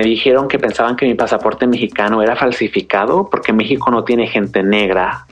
Me 0.00 0.06
dijeron 0.06 0.48
que 0.48 0.58
pensaban 0.58 0.96
que 0.96 1.04
mi 1.04 1.12
pasaporte 1.12 1.66
mexicano 1.66 2.22
era 2.22 2.34
falsificado 2.34 3.28
porque 3.28 3.52
México 3.52 3.90
no 3.90 4.02
tiene 4.02 4.26
gente 4.26 4.62
negra. 4.62 5.26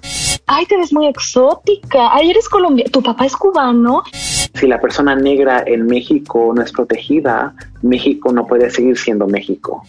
Ay, 0.47 0.67
te 0.67 0.77
ves 0.77 0.93
muy 0.93 1.07
exótica. 1.07 2.11
Ay, 2.13 2.33
eres 2.33 2.51
colombiana. 2.51 2.91
¿Tu 2.91 3.03
papá 3.03 3.25
es 3.25 3.35
cubano? 3.35 4.03
Si 4.13 4.67
la 4.67 4.79
persona 4.79 5.17
negra 5.17 5.65
en 5.67 5.87
México 5.87 6.53
no 6.55 6.61
es 6.61 6.71
protegida, 6.71 7.55
México 7.81 8.31
no 8.31 8.47
puede 8.47 8.69
seguir 8.69 8.99
siendo 8.99 9.27
México. 9.27 9.87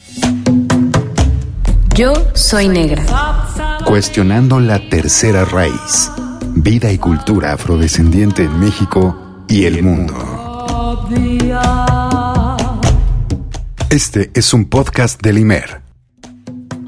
Yo 1.93 2.13
soy 2.33 2.69
negra. 2.69 3.03
Cuestionando 3.83 4.61
la 4.61 4.79
tercera 4.87 5.43
raíz. 5.43 6.09
Vida 6.55 6.89
y 6.89 6.97
cultura 6.97 7.51
afrodescendiente 7.51 8.43
en 8.43 8.57
México 8.61 9.43
y 9.49 9.65
el 9.65 9.83
mundo. 9.83 10.15
Este 13.89 14.29
es 14.35 14.53
un 14.53 14.65
podcast 14.65 15.19
del 15.19 15.39
IMER. 15.39 15.88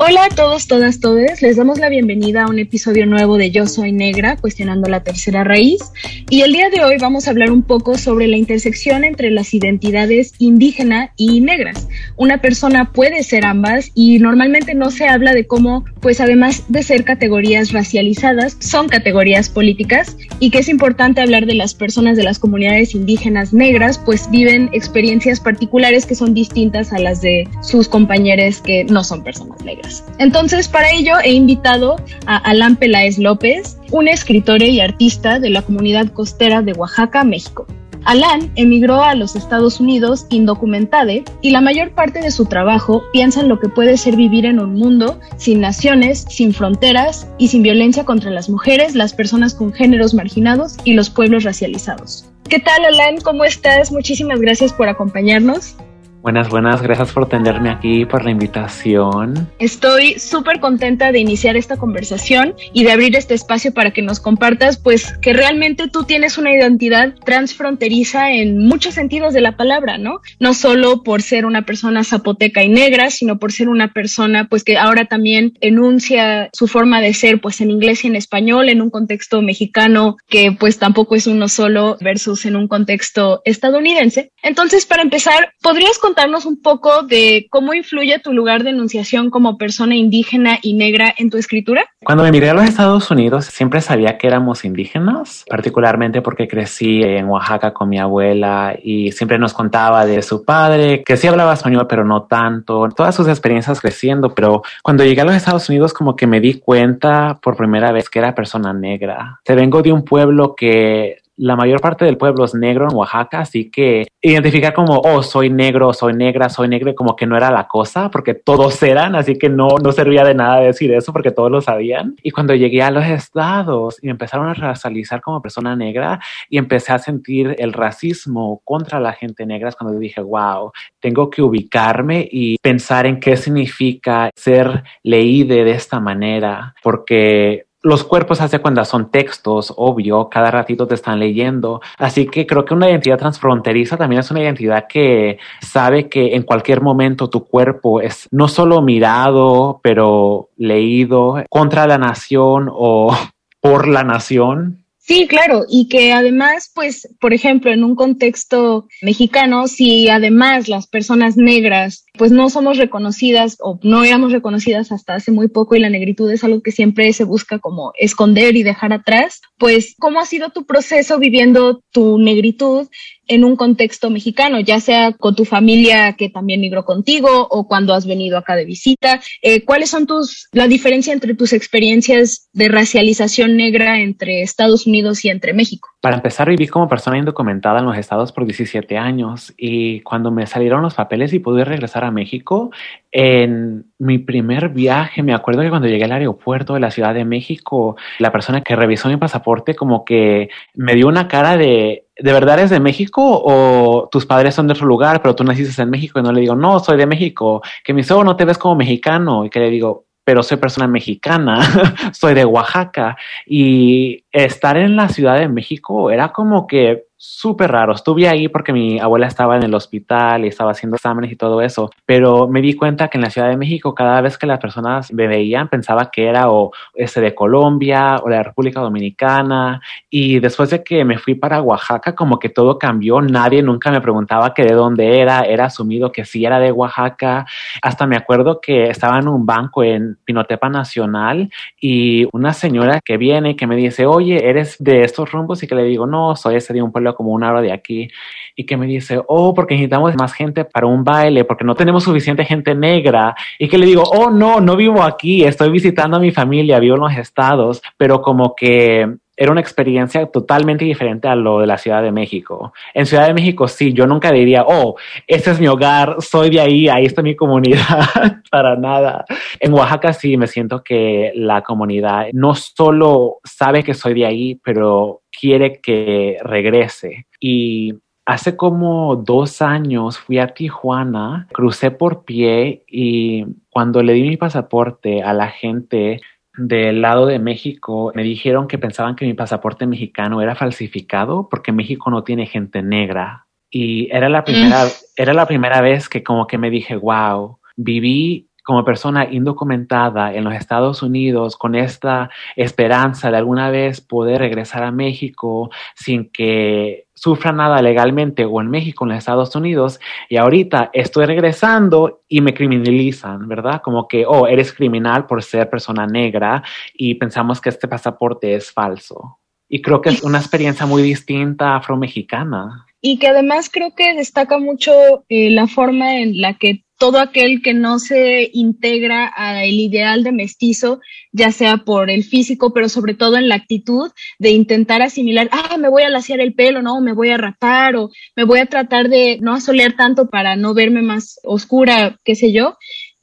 Hola 0.04 0.26
a 0.26 0.30
todos, 0.30 0.66
todas, 0.66 1.00
todes. 1.00 1.44
Les 1.44 1.58
damos 1.58 1.78
la 1.78 1.88
bienvenida 1.88 2.42
a 2.42 2.50
un 2.50 2.58
episodio 2.58 3.06
nuevo 3.06 3.38
de 3.38 3.52
Yo 3.52 3.68
Soy 3.68 3.92
Negra, 3.92 4.36
cuestionando 4.36 4.90
la 4.90 5.04
tercera 5.04 5.44
raíz. 5.44 5.80
Y 6.28 6.42
el 6.42 6.54
día 6.54 6.72
de 6.72 6.84
hoy 6.84 6.98
vamos 7.00 7.28
a 7.28 7.30
hablar 7.30 7.52
un 7.52 7.62
poco 7.62 7.96
sobre 8.00 8.28
la 8.28 8.36
intersección 8.36 9.04
entre 9.04 9.30
las 9.30 9.54
identidades 9.54 10.34
indígena 10.40 11.14
y 11.18 11.40
negras. 11.42 11.88
Una 12.18 12.42
persona 12.42 12.92
puede 12.92 13.22
ser 13.22 13.46
ambas 13.46 13.92
y 13.94 14.18
normalmente 14.18 14.74
no 14.74 14.90
se 14.90 15.08
habla 15.08 15.36
de 15.36 15.46
cómo, 15.46 15.86
pues 16.00 16.20
además 16.20 16.64
de 16.68 16.82
ser 16.82 17.04
categorías 17.04 17.72
racializadas, 17.72 18.58
son 18.60 18.88
categorías 18.88 19.50
políticas 19.50 20.18
y 20.40 20.50
que 20.50 20.58
es 20.58 20.70
importante 20.70 21.22
hablar 21.22 21.46
de 21.46 21.54
las 21.54 21.76
personas 21.76 22.18
de 22.18 22.24
las 22.24 22.40
comunidades 22.40 22.96
indígenas 22.96 23.54
negras, 23.54 24.00
pues 24.04 24.32
viven 24.32 24.72
experiencias 24.74 25.40
particulares 25.40 26.08
que 26.08 26.16
son 26.16 26.34
distintas 26.34 26.92
a 26.92 26.98
las 26.98 27.22
de 27.22 27.48
sus 27.62 27.88
compañeros 27.88 28.62
que 28.62 28.84
no 28.86 29.04
son 29.04 29.24
personas 29.24 29.64
negras. 29.64 29.91
Entonces, 30.18 30.68
para 30.68 30.92
ello 30.92 31.16
he 31.24 31.34
invitado 31.34 31.98
a 32.26 32.38
Alan 32.38 32.76
Peláez 32.76 33.18
López, 33.18 33.78
un 33.92 34.08
escritor 34.08 34.62
y 34.62 34.80
artista 34.80 35.40
de 35.40 35.50
la 35.50 35.62
comunidad 35.62 36.08
costera 36.08 36.62
de 36.62 36.74
Oaxaca, 36.74 37.24
México. 37.24 37.66
Alan 38.04 38.52
emigró 38.56 39.04
a 39.04 39.14
los 39.16 39.36
Estados 39.36 39.80
Unidos 39.80 40.26
indocumentade 40.30 41.24
y 41.42 41.52
la 41.52 41.62
mayor 41.62 41.92
parte 41.92 42.20
de 42.20 42.32
su 42.32 42.46
trabajo 42.46 43.04
piensa 43.14 43.42
en 43.42 43.48
lo 43.48 43.60
que 43.60 43.70
puede 43.70 43.98
ser 43.98 44.16
vivir 44.16 44.46
en 44.46 44.60
un 44.60 44.74
mundo 44.74 45.20
sin 45.38 45.62
naciones, 45.62 46.26
sin 46.30 46.54
fronteras 46.54 47.28
y 47.38 47.50
sin 47.50 47.62
violencia 47.62 48.04
contra 48.04 48.32
las 48.32 48.50
mujeres, 48.50 48.96
las 48.96 49.14
personas 49.14 49.54
con 49.54 49.72
géneros 49.72 50.14
marginados 50.14 50.78
y 50.84 50.94
los 50.94 51.10
pueblos 51.10 51.44
racializados. 51.44 52.26
¿Qué 52.50 52.60
tal, 52.60 52.84
Alan? 52.86 53.18
¿Cómo 53.22 53.44
estás? 53.44 53.92
Muchísimas 53.92 54.42
gracias 54.42 54.74
por 54.74 54.90
acompañarnos. 54.90 55.76
Buenas, 56.22 56.50
buenas, 56.50 56.84
gracias 56.84 57.14
por 57.14 57.28
tenerme 57.28 57.72
aquí, 57.72 58.06
por 58.06 58.24
la 58.24 58.30
invitación. 58.30 59.50
Estoy 59.58 60.20
súper 60.20 60.60
contenta 60.60 61.12
de 61.12 61.18
iniciar 61.18 61.58
esta 61.58 61.78
conversación 61.78 62.54
y 62.74 62.84
de 62.84 62.92
abrir 62.92 63.16
este 63.16 63.34
espacio 63.34 63.74
para 63.74 63.90
que 63.90 64.04
nos 64.04 64.20
compartas, 64.20 64.78
pues, 64.78 65.18
que 65.18 65.34
realmente 65.34 65.90
tú 65.90 66.04
tienes 66.04 66.38
una 66.38 66.54
identidad 66.54 67.16
transfronteriza 67.26 68.34
en 68.34 68.60
muchos 68.60 68.94
sentidos 68.94 69.34
de 69.34 69.42
la 69.42 69.58
palabra, 69.58 69.98
¿no? 69.98 70.22
No 70.40 70.54
solo 70.54 71.02
por 71.02 71.24
ser 71.24 71.48
una 71.48 71.64
persona 71.64 72.04
zapoteca 72.04 72.64
y 72.64 72.70
negra, 72.70 73.10
sino 73.10 73.40
por 73.40 73.52
ser 73.52 73.68
una 73.68 73.92
persona, 73.92 74.48
pues, 74.48 74.64
que 74.64 74.78
ahora 74.78 75.06
también 75.06 75.54
enuncia 75.60 76.52
su 76.54 76.68
forma 76.68 77.02
de 77.02 77.16
ser, 77.16 77.42
pues, 77.42 77.62
en 77.62 77.72
inglés 77.72 78.04
y 78.04 78.10
en 78.10 78.16
español, 78.16 78.70
en 78.70 78.84
un 78.84 78.92
contexto 78.92 79.42
mexicano 79.42 80.18
que, 80.30 80.52
pues, 80.52 80.78
tampoco 80.78 81.16
es 81.16 81.26
uno 81.26 81.48
solo 81.48 81.98
versus 82.00 82.46
en 82.46 82.58
un 82.58 82.68
contexto 82.68 83.42
estadounidense. 83.44 84.32
Entonces, 84.44 84.86
para 84.86 85.02
empezar, 85.02 85.54
¿podrías 85.64 85.98
contarnos 86.12 86.46
un 86.46 86.62
poco 86.62 87.04
de 87.04 87.48
cómo 87.50 87.74
influye 87.74 88.20
tu 88.20 88.34
lugar 88.34 88.64
de 88.64 88.72
enunciación 88.72 89.30
como 89.30 89.58
persona 89.58 89.96
indígena 89.96 90.60
y 90.62 90.74
negra 90.74 91.14
en 91.18 91.30
tu 91.30 91.38
escritura? 91.38 91.86
Cuando 92.04 92.26
me 92.26 92.32
miré 92.32 92.50
a 92.50 92.54
los 92.54 92.66
Estados 92.66 93.10
Unidos, 93.12 93.46
siempre 93.46 93.80
sabía 93.80 94.18
que 94.18 94.28
éramos 94.28 94.66
indígenas, 94.66 95.46
particularmente 95.50 96.22
porque 96.22 96.50
crecí 96.50 97.02
en 97.02 97.30
Oaxaca 97.30 97.74
con 97.74 97.88
mi 97.88 97.98
abuela 97.98 98.76
y 98.84 99.14
siempre 99.14 99.40
nos 99.40 99.54
contaba 99.54 100.06
de 100.06 100.22
su 100.22 100.44
padre, 100.44 101.02
que 101.06 101.16
sí 101.16 101.28
hablaba 101.28 101.54
español, 101.54 101.88
pero 101.88 102.04
no 102.04 102.24
tanto, 102.24 102.90
todas 102.90 103.16
sus 103.16 103.30
experiencias 103.30 103.80
creciendo, 103.80 104.36
pero 104.36 104.64
cuando 104.84 105.06
llegué 105.06 105.22
a 105.22 105.26
los 105.26 105.36
Estados 105.36 105.70
Unidos 105.70 105.94
como 105.94 106.18
que 106.18 106.28
me 106.28 106.42
di 106.42 106.56
cuenta 106.56 107.40
por 107.42 107.56
primera 107.56 107.94
vez 107.94 108.10
que 108.10 108.20
era 108.20 108.36
persona 108.36 108.74
negra. 108.74 109.40
Te 109.46 109.56
vengo 109.56 109.82
de 109.82 109.94
un 109.94 110.04
pueblo 110.04 110.56
que 110.58 111.21
la 111.42 111.56
mayor 111.56 111.82
parte 111.82 112.06
del 112.06 112.18
pueblo 112.18 112.46
es 112.46 112.54
negro 112.54 112.88
en 112.88 112.96
Oaxaca, 112.96 113.40
así 113.40 113.72
que 113.72 114.06
identificar 114.22 114.76
como, 114.76 115.00
oh, 115.00 115.24
soy 115.24 115.50
negro, 115.50 115.92
soy 115.92 116.14
negra, 116.14 116.50
soy 116.50 116.68
negro, 116.68 116.94
como 116.94 117.16
que 117.16 117.26
no 117.26 117.36
era 117.36 117.50
la 117.50 117.68
cosa, 117.68 118.12
porque 118.12 118.36
todos 118.36 118.82
eran, 118.84 119.16
así 119.16 119.40
que 119.40 119.50
no, 119.50 119.70
no 119.84 119.92
servía 119.92 120.24
de 120.24 120.36
nada 120.36 120.60
decir 120.60 120.94
eso, 120.94 121.12
porque 121.12 121.32
todos 121.32 121.50
lo 121.50 121.60
sabían. 121.60 122.16
Y 122.22 122.30
cuando 122.30 122.54
llegué 122.54 122.84
a 122.84 122.92
los 122.92 123.06
estados 123.06 123.98
y 124.04 124.10
empezaron 124.10 124.50
a 124.50 124.54
racializar 124.54 125.20
como 125.20 125.42
persona 125.42 125.76
negra 125.76 126.20
y 126.48 126.60
empecé 126.60 126.94
a 126.94 127.00
sentir 127.00 127.56
el 127.58 127.74
racismo 127.74 128.62
contra 128.64 129.00
la 129.00 129.14
gente 129.14 129.44
negra, 129.48 129.70
es 129.70 129.76
cuando 129.76 129.98
dije, 129.98 130.22
wow, 130.22 130.72
tengo 131.00 131.32
que 131.32 131.42
ubicarme 131.42 132.28
y 132.32 132.58
pensar 132.60 133.08
en 133.08 133.20
qué 133.20 133.36
significa 133.36 134.30
ser 134.36 134.84
leído 135.02 135.56
de 135.56 135.72
esta 135.72 136.00
manera, 136.00 136.76
porque 136.84 137.66
los 137.84 138.04
cuerpos 138.04 138.42
hace 138.42 138.60
cuando 138.60 138.84
son 138.86 139.10
textos, 139.10 139.74
obvio, 139.76 140.30
cada 140.30 140.52
ratito 140.52 140.88
te 140.88 140.96
están 140.96 141.20
leyendo. 141.20 141.82
Así 141.98 142.28
que 142.28 142.46
creo 142.46 142.64
que 142.66 142.74
una 142.74 142.90
identidad 142.90 143.18
transfronteriza 143.18 143.98
también 143.98 144.20
es 144.20 144.30
una 144.32 144.42
identidad 144.42 144.86
que 144.88 145.40
sabe 145.62 146.08
que 146.08 146.36
en 146.36 146.44
cualquier 146.44 146.82
momento 146.82 147.30
tu 147.30 147.46
cuerpo 147.46 148.02
es 148.02 148.28
no 148.32 148.48
solo 148.48 148.82
mirado, 148.82 149.80
pero 149.84 150.50
leído 150.58 151.44
contra 151.50 151.88
la 151.88 151.98
nación 151.98 152.70
o 152.72 153.16
por 153.62 153.88
la 153.88 154.04
nación. 154.04 154.81
Sí, 155.04 155.28
claro, 155.28 155.66
y 155.68 155.90
que 155.90 156.14
además, 156.14 156.72
pues, 156.76 157.10
por 157.20 157.34
ejemplo, 157.34 157.72
en 157.72 157.84
un 157.84 157.96
contexto 157.96 158.88
mexicano, 159.02 159.68
si 159.68 160.08
además 160.10 160.70
las 160.70 160.86
personas 160.86 161.38
negras, 161.38 162.06
pues 162.20 162.32
no 162.32 162.52
somos 162.52 162.78
reconocidas 162.78 163.58
o 163.62 163.80
no 163.82 164.04
éramos 164.04 164.32
reconocidas 164.32 164.92
hasta 164.92 165.16
hace 165.16 165.32
muy 165.32 165.48
poco 165.48 165.76
y 165.76 165.80
la 165.80 165.90
negritud 165.90 166.32
es 166.32 166.44
algo 166.44 166.62
que 166.62 166.72
siempre 166.72 167.12
se 167.14 167.24
busca 167.24 167.58
como 167.58 167.94
esconder 167.98 168.56
y 168.56 168.62
dejar 168.62 168.94
atrás, 168.94 169.42
pues, 169.58 169.96
¿cómo 169.98 170.20
ha 170.20 170.26
sido 170.28 170.50
tu 170.52 170.68
proceso 170.68 171.18
viviendo 171.18 171.82
tu 171.92 172.20
negritud 172.20 172.88
en 173.28 173.44
un 173.44 173.56
contexto 173.56 174.10
mexicano, 174.10 174.60
ya 174.60 174.80
sea 174.80 175.14
con 175.14 175.36
tu 175.36 175.46
familia 175.46 176.14
que 176.14 176.30
también 176.30 176.62
migró 176.62 176.84
contigo 176.84 177.48
o 177.50 177.68
cuando 177.68 177.94
has 177.94 178.06
venido 178.06 178.38
acá 178.38 178.56
de 178.56 178.66
visita. 178.66 179.22
Eh, 179.42 179.64
¿Cuáles 179.64 179.90
son 179.90 180.06
tus, 180.06 180.50
la 180.52 180.68
diferencia 180.68 181.14
entre 181.14 181.36
tus 181.36 181.54
experiencias 181.54 182.50
de 182.54 182.68
racialización 182.68 183.56
negra 183.58 184.00
entre 184.02 184.42
Estados 184.42 184.88
Unidos 184.88 185.24
y 185.24 185.30
entre 185.30 185.54
México? 185.54 185.90
Para 186.02 186.16
empezar, 186.16 186.50
viví 186.50 186.68
como 186.68 186.90
persona 186.90 187.18
indocumentada 187.18 187.80
en 187.80 187.86
los 187.86 187.98
estados 187.98 188.32
por 188.32 188.46
17 188.46 188.98
años 188.98 189.54
y 189.56 190.02
cuando 190.02 190.32
me 190.32 190.48
salieron 190.48 190.82
los 190.82 190.96
papeles 190.96 191.32
y 191.32 191.40
pude 191.40 191.64
regresar 191.64 192.04
a 192.04 192.12
México, 192.12 192.72
en 193.12 193.86
mi 194.00 194.18
primer 194.18 194.70
viaje, 194.70 195.22
me 195.22 195.34
acuerdo 195.34 195.62
que 195.62 195.70
cuando 195.70 195.88
llegué 195.88 196.06
al 196.06 196.14
aeropuerto 196.14 196.74
de 196.74 196.80
la 196.80 196.92
Ciudad 196.92 197.14
de 197.14 197.26
México, 197.26 197.98
la 198.20 198.32
persona 198.32 198.62
que 198.62 198.76
revisó 198.76 199.10
mi 199.10 199.18
pasaporte 199.18 199.76
como 199.76 200.04
que 200.06 200.50
me 200.74 200.96
dio 200.96 201.08
una 201.08 201.28
cara 201.28 201.58
de, 201.58 202.06
¿de 202.22 202.34
verdad 202.34 202.60
eres 202.60 202.70
de 202.70 202.80
México 202.80 203.22
o 203.24 204.08
tus 204.12 204.26
padres 204.26 204.56
son 204.56 204.68
de 204.68 204.74
otro 204.74 204.86
lugar, 204.86 205.22
pero 205.22 205.36
tú 205.36 205.44
naciste 205.44 205.82
en 205.82 205.90
México? 205.90 206.20
Y 206.20 206.24
no 206.24 206.32
le 206.32 206.42
digo, 206.42 206.56
no, 206.56 206.80
soy 206.80 206.98
de 206.98 207.06
México. 207.06 207.62
Que 207.84 207.94
dice, 207.94 208.14
oh, 208.14 208.24
no 208.24 208.36
te 208.36 208.46
ves 208.46 208.58
como 208.58 208.76
mexicano. 208.76 209.46
Y 209.46 209.50
que 209.50 209.60
le 209.60 209.70
digo, 209.70 210.06
pero 210.24 210.44
soy 210.44 210.58
persona 210.58 210.88
mexicana, 210.88 211.60
soy 212.14 212.34
de 212.34 212.46
Oaxaca. 212.46 213.18
Y 213.46 214.24
estar 214.32 214.78
en 214.78 214.96
la 214.96 215.10
Ciudad 215.10 215.40
de 215.40 215.48
México 215.48 216.12
era 216.12 216.32
como 216.32 216.68
que 216.68 217.06
súper 217.24 217.72
raro. 217.72 217.94
Estuve 217.94 218.28
ahí 218.28 218.48
porque 218.48 218.74
mi 218.74 219.00
abuela 219.00 219.28
estaba 219.28 219.56
en 219.56 219.62
el 219.62 219.76
hospital 219.76 220.44
y 220.44 220.48
estaba 220.48 220.72
haciendo 220.72 220.96
exámenes 220.96 221.32
y 221.32 221.36
todo 221.36 221.62
eso, 221.62 221.92
pero 222.04 222.48
me 222.48 222.62
di 222.62 222.74
cuenta 222.74 223.10
que 223.10 223.20
en 223.20 223.22
la 223.22 223.30
Ciudad 223.30 223.48
de 223.48 223.58
México 223.58 223.94
cada 223.94 224.22
vez 224.22 224.40
que 224.40 224.48
las 224.48 224.58
personas 224.58 225.14
me 225.14 225.28
veían 225.28 225.70
pensaba 225.70 226.10
que 226.10 226.26
era 226.26 226.50
o 226.50 226.72
ese 226.96 227.22
de 227.22 227.36
Colombia 227.36 228.16
o 228.24 228.28
de 228.28 228.38
la 228.38 228.44
República 228.44 228.80
Dominicana 228.80 229.82
y 230.10 230.40
después 230.40 230.72
de 230.72 230.84
que 230.84 231.06
me 231.06 231.20
fui 231.20 231.36
para 231.36 231.62
Oaxaca 231.62 232.16
como 232.16 232.40
que 232.40 232.50
todo 232.50 232.80
cambió, 232.80 233.22
nadie 233.22 233.62
nunca 233.62 233.92
me 233.92 234.02
preguntaba 234.02 234.56
que 234.56 234.64
de 234.64 234.74
dónde 234.74 235.20
era, 235.20 235.42
era 235.42 235.66
asumido 235.66 236.12
que 236.12 236.26
sí 236.26 236.44
era 236.44 236.60
de 236.60 236.72
Oaxaca, 236.72 237.46
hasta 237.84 238.08
me 238.08 238.18
acuerdo 238.18 238.60
que 238.60 238.86
estaba 238.86 239.20
en 239.20 239.28
un 239.28 239.46
banco 239.46 239.84
en 239.84 240.18
Pinotepa 240.26 240.70
Nacional 240.70 241.52
y 241.80 242.28
una 242.34 242.54
señora 242.54 243.00
que 243.00 243.18
viene 243.18 243.56
que 243.56 243.68
me 243.68 243.76
dice, 243.76 244.08
oye, 244.08 244.50
¿eres 244.50 244.78
de 244.80 245.04
estos 245.04 245.32
rumbos? 245.32 245.62
Y 245.62 245.68
que 245.68 245.76
le 245.76 245.84
digo, 245.84 246.08
no, 246.08 246.36
soy 246.36 246.56
ese 246.56 246.74
de 246.74 246.82
un 246.82 246.92
pueblo 246.92 247.11
como 247.14 247.32
una 247.32 247.52
hora 247.52 247.62
de 247.62 247.72
aquí 247.72 248.10
y 248.56 248.66
que 248.66 248.78
me 248.78 248.86
dice, 248.86 249.22
oh, 249.28 249.54
porque 249.54 249.76
necesitamos 249.76 250.16
más 250.16 250.34
gente 250.34 250.66
para 250.66 250.88
un 250.88 251.04
baile, 251.04 251.46
porque 251.46 251.64
no 251.64 251.76
tenemos 251.76 252.04
suficiente 252.04 252.46
gente 252.46 252.76
negra 252.76 253.36
y 253.58 253.68
que 253.68 253.78
le 253.78 253.86
digo, 253.86 254.04
oh, 254.04 254.30
no, 254.30 254.60
no 254.60 254.76
vivo 254.76 255.04
aquí, 255.04 255.44
estoy 255.44 255.70
visitando 255.70 256.18
a 256.18 256.20
mi 256.20 256.32
familia, 256.32 256.80
vivo 256.80 256.96
en 256.96 257.02
los 257.02 257.18
estados, 257.18 257.82
pero 257.98 258.22
como 258.22 258.56
que 258.56 259.08
era 259.42 259.52
una 259.52 259.62
experiencia 259.62 260.28
totalmente 260.28 260.86
diferente 260.86 261.28
a 261.28 261.34
lo 261.34 261.62
de 261.62 261.66
la 261.66 261.80
Ciudad 261.80 262.04
de 262.04 262.12
México. 262.12 262.74
En 262.94 263.08
Ciudad 263.08 263.26
de 263.26 263.34
México 263.34 263.68
sí, 263.68 263.92
yo 263.92 264.06
nunca 264.06 264.32
diría, 264.32 264.64
oh, 264.68 264.96
este 265.26 265.50
es 265.50 265.60
mi 265.60 265.68
hogar, 265.68 266.18
soy 266.20 266.52
de 266.52 266.62
ahí, 266.62 266.88
ahí 266.88 267.06
está 267.06 267.24
mi 267.24 267.36
comunidad, 267.36 268.06
para 268.52 268.76
nada. 268.76 269.26
En 269.60 269.74
Oaxaca 269.74 270.14
sí 270.14 270.38
me 270.38 270.46
siento 270.46 270.84
que 270.84 271.32
la 271.34 271.64
comunidad 271.64 272.28
no 272.34 272.54
solo 272.54 273.40
sabe 273.44 273.84
que 273.84 273.96
soy 273.96 274.14
de 274.14 274.28
ahí, 274.28 274.60
pero 274.64 275.21
quiere 275.42 275.82
que 275.82 276.38
regrese. 276.44 277.26
Y 277.40 277.96
Hace 278.24 278.56
como 278.56 279.16
dos 279.16 279.64
años 279.64 280.20
fui 280.20 280.38
a 280.38 280.54
Tijuana, 280.54 281.48
crucé 281.52 281.90
por 281.90 282.24
pie 282.24 282.86
y 282.88 283.46
cuando 283.70 284.04
le 284.04 284.14
di 284.14 284.22
mi 284.22 284.38
pasaporte 284.38 285.24
a 285.24 285.34
la 285.34 285.48
gente 285.48 286.22
del 286.56 287.02
lado 287.02 287.26
de 287.26 287.40
México, 287.40 288.12
me 288.14 288.24
dijeron 288.24 288.68
que 288.68 288.78
pensaban 288.78 289.16
que 289.16 289.26
mi 289.26 289.34
pasaporte 289.34 289.88
mexicano 289.88 290.40
era 290.40 290.54
falsificado 290.54 291.50
porque 291.50 291.72
México 291.72 292.12
no 292.12 292.24
tiene 292.24 292.46
gente 292.46 292.84
negra. 292.84 293.48
Y 293.72 294.08
era 294.12 294.30
la 294.30 294.44
primera, 294.44 294.86
mm. 294.86 294.90
era 295.16 295.34
la 295.34 295.48
primera 295.48 295.82
vez 295.82 296.08
que 296.08 296.24
como 296.24 296.46
que 296.46 296.60
me 296.60 296.70
dije, 296.70 296.96
wow, 296.96 297.58
viví 297.76 298.50
como 298.72 298.86
persona 298.86 299.28
indocumentada 299.30 300.34
en 300.34 300.46
los 300.46 300.54
Estados 300.54 301.04
Unidos 301.04 301.58
con 301.58 301.76
esta 301.76 302.30
esperanza 302.56 303.30
de 303.30 303.36
alguna 303.36 303.70
vez 303.70 304.00
poder 304.00 304.40
regresar 304.40 304.84
a 304.84 304.94
México 304.94 305.70
sin 305.94 306.32
que 306.32 307.08
sufra 307.14 307.52
nada 307.52 307.82
legalmente 307.82 308.46
o 308.46 308.62
en 308.62 308.70
México, 308.70 309.04
en 309.04 309.10
los 309.10 309.18
Estados 309.18 309.54
Unidos, 309.58 310.00
y 310.30 310.38
ahorita 310.38 310.90
estoy 310.94 311.26
regresando 311.26 312.22
y 312.30 312.40
me 312.40 312.54
criminalizan, 312.54 313.46
¿verdad? 313.46 313.82
Como 313.82 314.08
que, 314.08 314.26
oh, 314.26 314.48
eres 314.48 314.72
criminal 314.72 315.26
por 315.26 315.44
ser 315.44 315.70
persona 315.70 316.08
negra 316.08 316.64
y 316.94 317.16
pensamos 317.16 317.60
que 317.60 317.68
este 317.68 317.90
pasaporte 317.90 318.56
es 318.56 318.72
falso. 318.72 319.40
Y 319.68 319.82
creo 319.82 320.00
que 320.00 320.12
es 320.12 320.24
una 320.24 320.38
experiencia 320.38 320.86
muy 320.86 321.02
distinta 321.02 321.76
afro-mexicana. 321.76 322.86
Y 323.02 323.20
que 323.20 323.28
además 323.28 323.70
creo 323.70 323.94
que 323.96 324.14
destaca 324.14 324.60
mucho 324.60 325.26
eh, 325.28 325.50
la 325.50 325.68
forma 325.68 326.20
en 326.20 326.40
la 326.40 326.54
que 326.54 326.86
todo 327.02 327.18
aquel 327.18 327.64
que 327.64 327.74
no 327.74 327.98
se 327.98 328.52
integra 328.54 329.26
al 329.26 329.74
ideal 329.74 330.24
de 330.24 330.32
mestizo, 330.32 331.02
ya 331.32 331.52
sea 331.52 331.78
por 331.78 332.12
el 332.12 332.24
físico, 332.24 332.74
pero 332.76 332.90
sobre 332.90 333.16
todo 333.16 333.38
en 333.38 333.50
la 333.50 333.56
actitud 333.56 334.12
de 334.38 334.52
intentar 334.52 335.02
asimilar, 335.02 335.50
ah, 335.52 335.78
me 335.80 335.90
voy 335.90 336.04
a 336.04 336.12
laciar 336.12 336.42
el 336.42 336.54
pelo, 336.54 336.84
no, 336.84 337.02
me 337.02 337.14
voy 337.14 337.32
a 337.32 337.38
rapar 337.38 337.96
o 337.96 338.12
me 338.36 338.44
voy 338.44 338.60
a 338.60 338.68
tratar 338.68 339.10
de 339.10 339.40
no 339.42 339.56
asolear 339.56 339.94
tanto 339.94 340.30
para 340.30 340.56
no 340.56 340.76
verme 340.76 341.02
más 341.02 341.40
oscura, 341.44 342.20
qué 342.24 342.36
sé 342.36 342.52
yo 342.52 342.78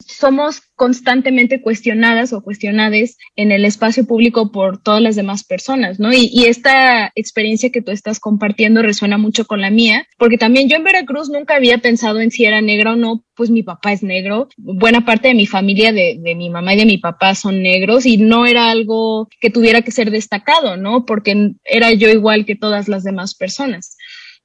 somos 0.06 0.62
constantemente 0.74 1.60
cuestionadas 1.60 2.32
o 2.32 2.42
cuestionadas 2.42 3.16
en 3.36 3.52
el 3.52 3.64
espacio 3.64 4.06
público 4.06 4.52
por 4.52 4.80
todas 4.80 5.02
las 5.02 5.16
demás 5.16 5.44
personas, 5.44 5.98
¿no? 5.98 6.12
Y, 6.12 6.46
esta 6.48 7.12
experiencia 7.14 7.70
que 7.70 7.82
tú 7.82 7.90
estás 7.90 8.20
compartiendo 8.20 8.80
resuena 8.80 9.18
mucho 9.18 9.44
con 9.44 9.60
la 9.60 9.70
mía, 9.70 10.06
porque 10.16 10.38
también 10.38 10.68
yo 10.68 10.76
en 10.76 10.84
Veracruz 10.84 11.28
nunca 11.28 11.56
había 11.56 11.78
pensado 11.78 12.20
en 12.20 12.30
si 12.30 12.44
era 12.46 12.62
negra 12.62 12.92
o 12.92 12.96
no, 12.96 13.24
pues 13.34 13.50
mi 13.50 13.62
papá 13.62 13.92
es 13.92 14.02
negro, 14.02 14.48
buena 14.56 15.04
parte 15.04 15.28
de 15.28 15.34
mi 15.34 15.46
familia, 15.46 15.92
de, 15.92 16.16
de 16.20 16.34
mi 16.34 16.48
mamá 16.48 16.74
y 16.74 16.78
de 16.78 16.86
mi 16.86 16.98
papá 16.98 17.34
son 17.34 17.62
negros 17.62 18.06
y 18.06 18.16
no 18.16 18.46
era 18.46 18.70
algo 18.70 19.28
que 19.40 19.50
tuviera 19.50 19.82
que 19.82 19.90
ser 19.90 20.10
destacado, 20.10 20.76
¿no? 20.76 21.04
Porque 21.04 21.52
era 21.64 21.92
yo 21.92 22.08
igual 22.08 22.46
que 22.46 22.56
todas 22.56 22.88
las 22.88 23.04
demás 23.04 23.34
personas. 23.34 23.97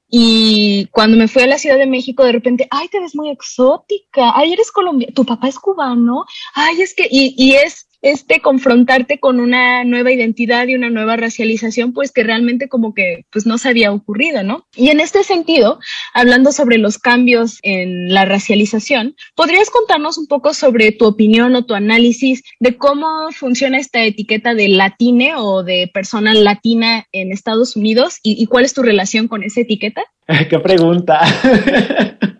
Y 0.08 0.86
cuando 0.92 1.16
me 1.16 1.28
fui 1.28 1.42
a 1.42 1.46
la 1.46 1.58
Ciudad 1.58 1.78
de 1.78 1.86
México, 1.86 2.24
de 2.24 2.32
repente, 2.32 2.68
ay, 2.70 2.88
te 2.88 3.00
ves 3.00 3.16
muy 3.16 3.30
exótica, 3.30 4.32
ay, 4.34 4.52
eres 4.52 4.70
colombiana, 4.70 5.14
tu 5.14 5.24
papá 5.24 5.48
es 5.48 5.58
cubano, 5.58 6.24
ay, 6.54 6.82
es 6.82 6.94
que, 6.94 7.08
y, 7.10 7.34
y 7.36 7.54
es 7.54 7.88
este 8.04 8.40
confrontarte 8.40 9.18
con 9.18 9.40
una 9.40 9.82
nueva 9.82 10.12
identidad 10.12 10.68
y 10.68 10.74
una 10.74 10.90
nueva 10.90 11.16
racialización, 11.16 11.94
pues 11.94 12.12
que 12.12 12.22
realmente 12.22 12.68
como 12.68 12.92
que 12.92 13.24
pues 13.32 13.46
no 13.46 13.56
se 13.56 13.70
había 13.70 13.92
ocurrido, 13.92 14.42
¿no? 14.42 14.66
Y 14.76 14.90
en 14.90 15.00
este 15.00 15.24
sentido, 15.24 15.78
hablando 16.12 16.52
sobre 16.52 16.76
los 16.76 16.98
cambios 16.98 17.58
en 17.62 18.12
la 18.12 18.26
racialización, 18.26 19.16
¿podrías 19.34 19.70
contarnos 19.70 20.18
un 20.18 20.26
poco 20.26 20.52
sobre 20.52 20.92
tu 20.92 21.06
opinión 21.06 21.56
o 21.56 21.64
tu 21.64 21.72
análisis 21.72 22.42
de 22.60 22.76
cómo 22.76 23.30
funciona 23.32 23.78
esta 23.78 24.04
etiqueta 24.04 24.52
de 24.52 24.68
latine 24.68 25.32
o 25.38 25.62
de 25.62 25.90
persona 25.92 26.34
latina 26.34 27.06
en 27.10 27.32
Estados 27.32 27.74
Unidos 27.74 28.18
y, 28.22 28.44
cuál 28.48 28.66
es 28.66 28.74
tu 28.74 28.82
relación 28.82 29.28
con 29.28 29.42
esa 29.42 29.62
etiqueta? 29.62 30.04
¡Qué 30.50 30.58
pregunta! 30.58 31.20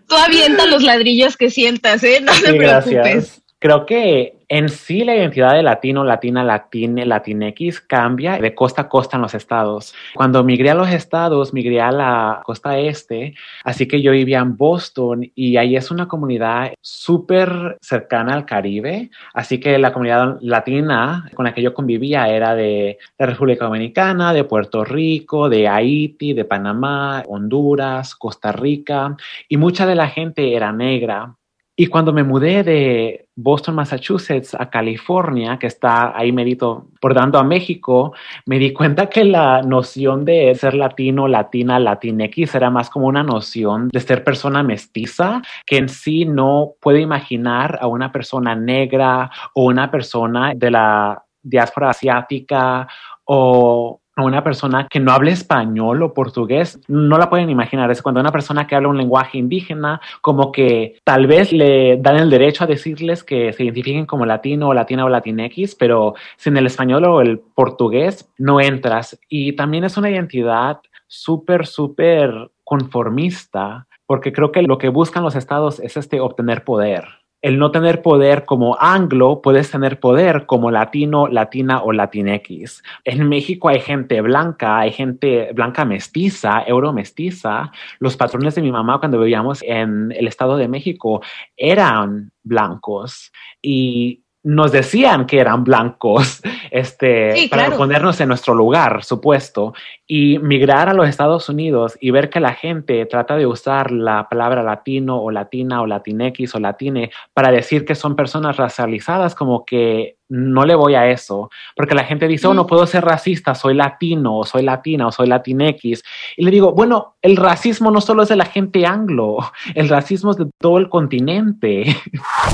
Tú 0.07 0.15
avienta 0.15 0.67
los 0.67 0.83
ladrillos 0.83 1.37
que 1.37 1.49
sientas, 1.49 2.03
¿eh? 2.03 2.19
No 2.21 2.33
te 2.33 2.53
preocupes. 2.53 3.41
Creo 3.57 3.87
que 3.87 4.34
en 4.47 4.69
sí 4.69 5.03
la 5.03 5.15
identidad 5.15 5.53
de 5.53 5.63
latino, 5.63 6.03
latina, 6.03 6.43
latine, 6.43 7.05
latinex 7.05 7.81
cambia 7.81 8.37
de 8.37 8.53
costa 8.53 8.83
a 8.83 8.89
costa 8.89 9.17
en 9.17 9.21
los 9.21 9.33
estados. 9.33 9.93
Cuando 10.13 10.43
migré 10.43 10.71
a 10.71 10.75
los 10.75 10.89
estados, 10.89 11.53
migré 11.53 11.81
a 11.81 11.91
la 11.91 12.41
costa 12.43 12.77
este, 12.77 13.35
así 13.63 13.87
que 13.87 14.01
yo 14.01 14.11
vivía 14.11 14.39
en 14.39 14.57
Boston 14.57 15.31
y 15.35 15.57
ahí 15.57 15.75
es 15.75 15.91
una 15.91 16.07
comunidad 16.07 16.73
súper 16.81 17.77
cercana 17.81 18.33
al 18.33 18.45
Caribe, 18.45 19.09
así 19.33 19.59
que 19.59 19.77
la 19.77 19.93
comunidad 19.93 20.37
latina 20.41 21.29
con 21.33 21.45
la 21.45 21.53
que 21.53 21.61
yo 21.61 21.73
convivía 21.73 22.27
era 22.29 22.55
de 22.55 22.97
la 23.17 23.25
República 23.25 23.65
Dominicana, 23.65 24.33
de 24.33 24.43
Puerto 24.43 24.83
Rico, 24.83 25.49
de 25.49 25.67
Haití, 25.67 26.33
de 26.33 26.45
Panamá, 26.45 27.23
Honduras, 27.27 28.15
Costa 28.15 28.51
Rica 28.51 29.15
y 29.47 29.57
mucha 29.57 29.85
de 29.85 29.95
la 29.95 30.07
gente 30.07 30.55
era 30.55 30.71
negra. 30.71 31.35
Y 31.77 31.87
cuando 31.87 32.13
me 32.13 32.23
mudé 32.23 32.63
de 32.63 33.27
Boston, 33.35 33.75
Massachusetts 33.75 34.55
a 34.57 34.69
California, 34.69 35.59
que 35.59 35.67
está 35.67 36.17
ahí 36.17 36.31
medito 36.31 36.87
dando 37.13 37.37
a 37.37 37.43
México, 37.43 38.13
me 38.45 38.57
di 38.59 38.71
cuenta 38.71 39.07
que 39.09 39.25
la 39.25 39.61
noción 39.61 40.23
de 40.23 40.55
ser 40.55 40.73
latino, 40.73 41.27
latina, 41.27 41.77
latinex 41.77 42.55
era 42.55 42.69
más 42.69 42.89
como 42.89 43.07
una 43.07 43.23
noción 43.23 43.89
de 43.89 43.99
ser 43.99 44.23
persona 44.23 44.63
mestiza, 44.63 45.41
que 45.65 45.77
en 45.77 45.89
sí 45.89 46.23
no 46.23 46.75
puede 46.79 47.01
imaginar 47.01 47.77
a 47.81 47.87
una 47.87 48.09
persona 48.09 48.55
negra 48.55 49.29
o 49.53 49.65
una 49.65 49.91
persona 49.91 50.53
de 50.55 50.71
la 50.71 51.25
diáspora 51.43 51.89
asiática 51.89 52.87
o 53.25 53.99
a 54.15 54.23
una 54.23 54.43
persona 54.43 54.87
que 54.89 54.99
no 54.99 55.11
hable 55.11 55.31
español 55.31 56.01
o 56.01 56.13
portugués, 56.13 56.79
no 56.87 57.17
la 57.17 57.29
pueden 57.29 57.49
imaginar. 57.49 57.91
Es 57.91 58.01
cuando 58.01 58.21
una 58.21 58.31
persona 58.31 58.65
que 58.65 58.75
habla 58.75 58.87
un 58.87 58.97
lenguaje 58.97 59.37
indígena, 59.37 59.99
como 60.21 60.51
que 60.51 60.99
tal 61.03 61.27
vez 61.27 61.51
le 61.51 61.97
dan 61.97 62.17
el 62.17 62.29
derecho 62.29 62.63
a 62.63 62.67
decirles 62.67 63.23
que 63.23 63.51
se 63.53 63.63
identifiquen 63.63 64.05
como 64.05 64.25
latino 64.25 64.69
o 64.69 64.73
latina 64.73 65.05
o 65.05 65.09
latinex, 65.09 65.75
pero 65.75 66.15
sin 66.37 66.55
el 66.57 66.65
español 66.65 67.05
o 67.05 67.21
el 67.21 67.39
portugués 67.39 68.31
no 68.37 68.61
entras. 68.61 69.19
Y 69.27 69.53
también 69.53 69.83
es 69.83 69.97
una 69.97 70.09
identidad 70.09 70.79
súper, 71.07 71.67
súper 71.67 72.51
conformista, 72.63 73.87
porque 74.05 74.31
creo 74.31 74.51
que 74.51 74.61
lo 74.61 74.77
que 74.77 74.89
buscan 74.89 75.23
los 75.23 75.35
estados 75.35 75.79
es 75.79 75.97
este 75.97 76.19
obtener 76.19 76.63
poder 76.63 77.24
el 77.45 77.59
no 77.59 77.69
tener 77.69 78.01
poder 78.01 78.43
como 78.43 78.75
anglo, 78.79 79.39
puedes 79.39 79.69
tener 79.69 79.99
poder 79.99 80.47
como 80.47 80.71
latino, 80.71 81.27
latina 81.27 81.83
o 81.83 81.91
latinex. 81.91 82.81
En 83.03 83.29
México 83.29 83.69
hay 83.69 83.81
gente 83.81 84.19
blanca, 84.21 84.79
hay 84.79 84.91
gente 84.91 85.51
blanca 85.53 85.85
mestiza, 85.85 86.63
euro 86.65 86.91
mestiza. 86.91 87.71
Los 87.99 88.17
patrones 88.17 88.55
de 88.55 88.63
mi 88.63 88.71
mamá 88.71 88.97
cuando 88.97 89.19
vivíamos 89.19 89.61
en 89.61 90.11
el 90.11 90.27
Estado 90.27 90.57
de 90.57 90.67
México 90.67 91.21
eran 91.55 92.31
blancos 92.41 93.31
y 93.61 94.23
nos 94.41 94.71
decían 94.71 95.27
que 95.27 95.39
eran 95.39 95.63
blancos, 95.63 96.41
este, 96.71 97.47
para 97.51 97.77
ponernos 97.77 98.19
en 98.21 98.27
nuestro 98.27 98.55
lugar, 98.55 99.03
supuesto, 99.03 99.75
y 100.07 100.37
migrar 100.39 100.87
a 100.89 100.93
los 100.93 101.09
Estados 101.09 101.49
Unidos 101.49 101.97
y 101.99 102.11
ver 102.11 102.29
que 102.29 102.39
la 102.39 102.53
gente 102.53 103.05
trata 103.05 103.35
de 103.37 103.47
usar 103.47 103.91
la 103.91 104.29
palabra 104.29 104.61
latino 104.61 105.21
o 105.21 105.31
latina 105.31 105.81
o 105.81 105.87
latinex 105.87 106.53
o 106.53 106.59
latine 106.59 107.11
para 107.33 107.51
decir 107.51 107.85
que 107.85 107.95
son 107.95 108.15
personas 108.15 108.57
racializadas, 108.57 109.33
como 109.33 109.65
que 109.65 110.17
no 110.27 110.65
le 110.65 110.75
voy 110.75 110.95
a 110.95 111.09
eso, 111.11 111.49
porque 111.75 111.93
la 111.93 112.03
gente 112.03 112.27
dice, 112.27 112.47
oh, 112.47 112.53
no 112.53 112.65
puedo 112.65 112.87
ser 112.87 113.05
racista, 113.05 113.53
soy 113.53 113.75
latino, 113.75 114.39
o 114.39 114.45
soy 114.45 114.63
latina, 114.63 115.07
o 115.07 115.11
soy 115.11 115.27
latinex. 115.27 116.03
Y 116.37 116.43
le 116.43 116.51
digo, 116.51 116.73
bueno, 116.73 117.15
el 117.21 117.37
racismo 117.37 117.91
no 117.91 118.01
solo 118.01 118.23
es 118.23 118.29
de 118.29 118.35
la 118.35 118.45
gente 118.45 118.85
anglo, 118.85 119.37
el 119.75 119.87
racismo 119.87 120.31
es 120.31 120.37
de 120.37 120.47
todo 120.59 120.77
el 120.79 120.89
continente. 120.89 121.95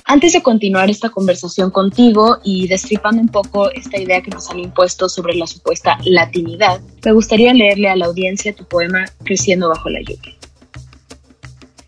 Antes 0.05 0.33
de 0.33 0.43
continuar 0.43 0.89
esta 0.89 1.09
conversación 1.09 1.71
contigo 1.71 2.39
y 2.43 2.67
destripando 2.67 3.21
un 3.21 3.29
poco 3.29 3.71
esta 3.71 3.97
idea 3.97 4.21
que 4.21 4.31
nos 4.31 4.49
han 4.49 4.59
impuesto 4.59 5.07
sobre 5.07 5.35
la 5.35 5.47
supuesta 5.47 5.97
latinidad, 6.03 6.81
me 7.05 7.13
gustaría 7.13 7.40
leerle 7.53 7.89
a 7.89 7.95
la 7.95 8.05
audiencia 8.05 8.53
tu 8.53 8.65
poema 8.65 9.05
Creciendo 9.23 9.69
bajo 9.69 9.89
la 9.89 10.01
lluvia. 10.01 10.35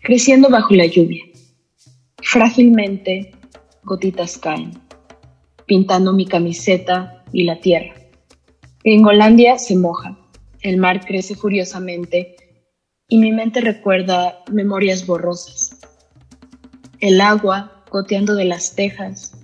Creciendo 0.02 0.48
bajo 0.50 0.74
la 0.74 0.86
lluvia. 0.86 1.24
Frágilmente, 2.22 3.32
gotitas 3.84 4.36
caen 4.38 4.84
pintando 5.66 6.12
mi 6.12 6.26
camiseta 6.26 7.24
y 7.32 7.44
la 7.44 7.60
tierra. 7.60 7.94
En 8.84 9.04
Holandia 9.04 9.58
se 9.58 9.76
moja, 9.76 10.18
el 10.60 10.76
mar 10.76 11.04
crece 11.04 11.34
furiosamente 11.34 12.36
y 13.08 13.18
mi 13.18 13.32
mente 13.32 13.60
recuerda 13.60 14.42
memorias 14.50 15.06
borrosas. 15.06 15.78
El 17.00 17.20
agua 17.20 17.84
goteando 17.90 18.34
de 18.34 18.44
las 18.44 18.74
tejas, 18.74 19.36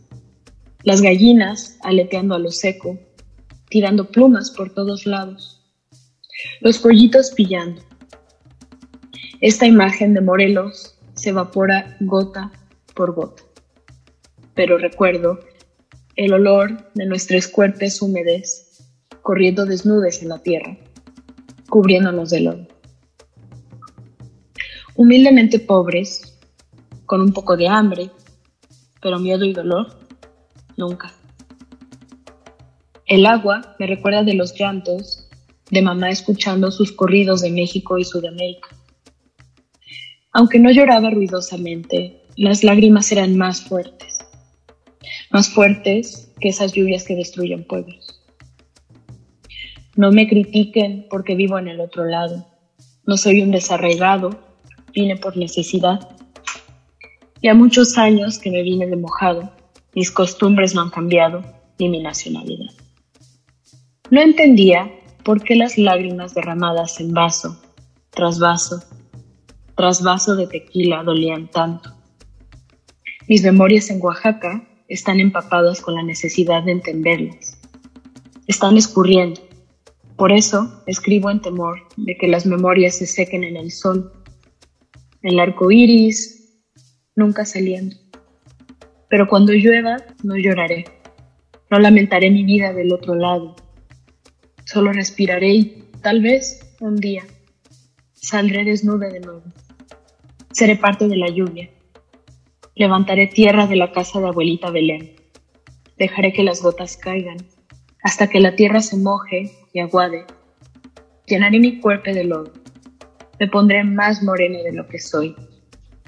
las 0.83 1.01
gallinas 1.03 1.79
aleteando 1.83 2.35
a 2.35 2.39
lo 2.39 2.51
seco, 2.51 2.99
tirando 3.69 4.11
plumas 4.11 4.51
por 4.51 4.75
todos 4.75 5.07
lados, 5.07 5.60
los 6.61 6.79
pollitos 6.79 7.31
pillando. 7.33 7.83
Esta 9.41 9.67
imagen 9.67 10.15
de 10.15 10.21
Morelos 10.21 10.99
se 11.15 11.31
evapora 11.31 11.97
gota 12.01 12.51
por 12.95 13.15
gota, 13.15 13.43
pero 14.55 14.79
recuerdo 14.79 15.41
el 16.17 16.33
olor 16.33 16.91
de 16.95 17.07
nuestros 17.07 17.49
cuerpos 17.49 18.03
húmedes 18.03 18.85
corriendo 19.23 19.65
desnudes 19.65 20.23
en 20.23 20.29
la 20.29 20.39
tierra, 20.39 20.77
cubriéndonos 21.69 22.31
de 22.31 22.41
lodo. 22.41 22.67
Humildemente 24.97 25.59
pobres, 25.59 26.39
con 27.07 27.21
un 27.21 27.33
poco 27.33 27.57
de 27.57 27.69
hambre, 27.69 28.11
pero 29.01 29.19
miedo 29.19 29.45
y 29.45 29.53
dolor, 29.53 29.99
nunca. 30.77 31.13
El 33.07 33.27
agua 33.27 33.75
me 33.79 33.87
recuerda 33.87 34.23
de 34.23 34.35
los 34.35 34.55
llantos 34.59 35.20
de 35.71 35.83
mamá 35.83 36.11
escuchando 36.11 36.71
sus 36.71 36.93
corridos 36.93 37.43
de 37.43 37.51
México 37.51 37.99
y 37.99 38.05
Sudamérica. 38.05 38.69
Aunque 40.33 40.59
no 40.59 40.71
lloraba 40.71 41.11
ruidosamente, 41.11 42.23
las 42.37 42.63
lágrimas 42.63 43.11
eran 43.13 43.37
más 43.37 43.63
fuertes, 43.63 44.19
más 45.31 45.49
fuertes 45.49 46.33
que 46.41 46.49
esas 46.49 46.73
lluvias 46.73 47.05
que 47.05 47.17
destruyen 47.17 47.65
pueblos. 47.65 48.21
No 49.97 50.13
me 50.13 50.29
critiquen 50.29 51.07
porque 51.11 51.35
vivo 51.35 51.59
en 51.59 51.69
el 51.69 51.81
otro 51.81 52.05
lado. 52.05 52.47
No 53.05 53.17
soy 53.17 53.43
un 53.43 53.51
desarraigado, 53.51 54.31
vine 54.95 55.17
por 55.17 55.37
necesidad. 55.37 56.17
Ya 57.43 57.55
muchos 57.55 57.99
años 57.99 58.39
que 58.39 58.51
me 58.51 58.63
vine 58.63 58.87
de 58.87 58.97
mojado, 58.97 59.53
mis 59.95 60.11
costumbres 60.11 60.75
no 60.75 60.83
han 60.83 60.91
cambiado, 60.91 61.43
ni 61.79 61.89
mi 61.89 62.01
nacionalidad. 62.01 62.73
No 64.11 64.21
entendía 64.21 64.91
por 65.25 65.43
qué 65.43 65.57
las 65.57 65.79
lágrimas 65.79 66.35
derramadas 66.35 67.01
en 67.01 67.13
vaso, 67.13 67.61
tras 68.11 68.39
vaso, 68.39 68.83
tras 69.77 70.03
vaso 70.03 70.37
de 70.37 70.47
tequila 70.47 71.03
dolían 71.03 71.49
tanto. 71.51 71.95
Mis 73.29 73.43
memorias 73.43 73.91
en 73.91 74.03
Oaxaca 74.03 74.67
están 74.89 75.21
empapadas 75.21 75.81
con 75.81 75.95
la 75.95 76.03
necesidad 76.03 76.65
de 76.65 76.73
entenderlas. 76.73 77.59
Están 78.47 78.77
escurriendo. 78.77 79.41
Por 80.17 80.33
eso 80.33 80.83
escribo 80.87 81.31
en 81.31 81.41
temor 81.41 81.79
de 81.97 82.17
que 82.17 82.29
las 82.29 82.45
memorias 82.45 82.97
se 82.97 83.07
sequen 83.07 83.45
en 83.45 83.57
el 83.57 83.71
sol. 83.71 84.13
El 85.23 85.39
arco 85.39 85.71
iris 85.71 86.65
nunca 87.15 87.45
saliendo. 87.45 87.97
Pero 89.09 89.29
cuando 89.29 89.53
llueva, 89.53 89.97
no 90.23 90.37
lloraré. 90.37 90.85
No 91.71 91.79
lamentaré 91.79 92.31
mi 92.31 92.43
vida 92.45 92.73
del 92.73 92.93
otro 92.93 93.15
lado. 93.15 93.55
Solo 94.73 94.93
respiraré 94.93 95.49
y 95.49 95.85
tal 96.01 96.23
vez 96.23 96.61
un 96.79 96.95
día 96.95 97.25
saldré 98.13 98.63
desnuda 98.63 99.09
de 99.09 99.19
nuevo. 99.19 99.43
Seré 100.53 100.77
parte 100.77 101.09
de 101.09 101.17
la 101.17 101.29
lluvia. 101.29 101.69
Levantaré 102.77 103.27
tierra 103.27 103.67
de 103.67 103.75
la 103.75 103.91
casa 103.91 104.21
de 104.21 104.29
abuelita 104.29 104.71
Belén. 104.71 105.17
Dejaré 105.99 106.33
que 106.33 106.45
las 106.45 106.63
gotas 106.63 106.97
caigan 106.97 107.39
hasta 108.05 108.29
que 108.29 108.39
la 108.39 108.55
tierra 108.55 108.81
se 108.81 108.97
moje 108.97 109.51
y 109.73 109.81
aguade. 109.81 110.25
Llenaré 111.27 111.59
mi 111.59 111.81
cuerpo 111.81 112.13
de 112.13 112.23
lodo. 112.23 112.53
Me 113.41 113.49
pondré 113.49 113.83
más 113.83 114.23
morena 114.23 114.63
de 114.63 114.73
lo 114.73 114.87
que 114.87 115.01
soy, 115.01 115.35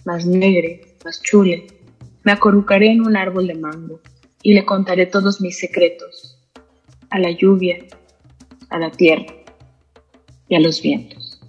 más 0.04 0.24
negre, 0.24 0.82
más 1.04 1.20
chule. 1.20 1.66
Me 2.22 2.30
acorrucaré 2.30 2.92
en 2.92 3.00
un 3.00 3.16
árbol 3.16 3.48
de 3.48 3.56
mango 3.56 4.00
y 4.40 4.54
le 4.54 4.64
contaré 4.64 5.06
todos 5.06 5.40
mis 5.40 5.58
secretos 5.58 6.38
a 7.10 7.18
la 7.18 7.32
lluvia, 7.32 7.78
a 8.72 8.78
la 8.78 8.90
tierra 8.90 9.26
y 10.48 10.54
a 10.54 10.60
los 10.60 10.82
vientos. 10.82 11.40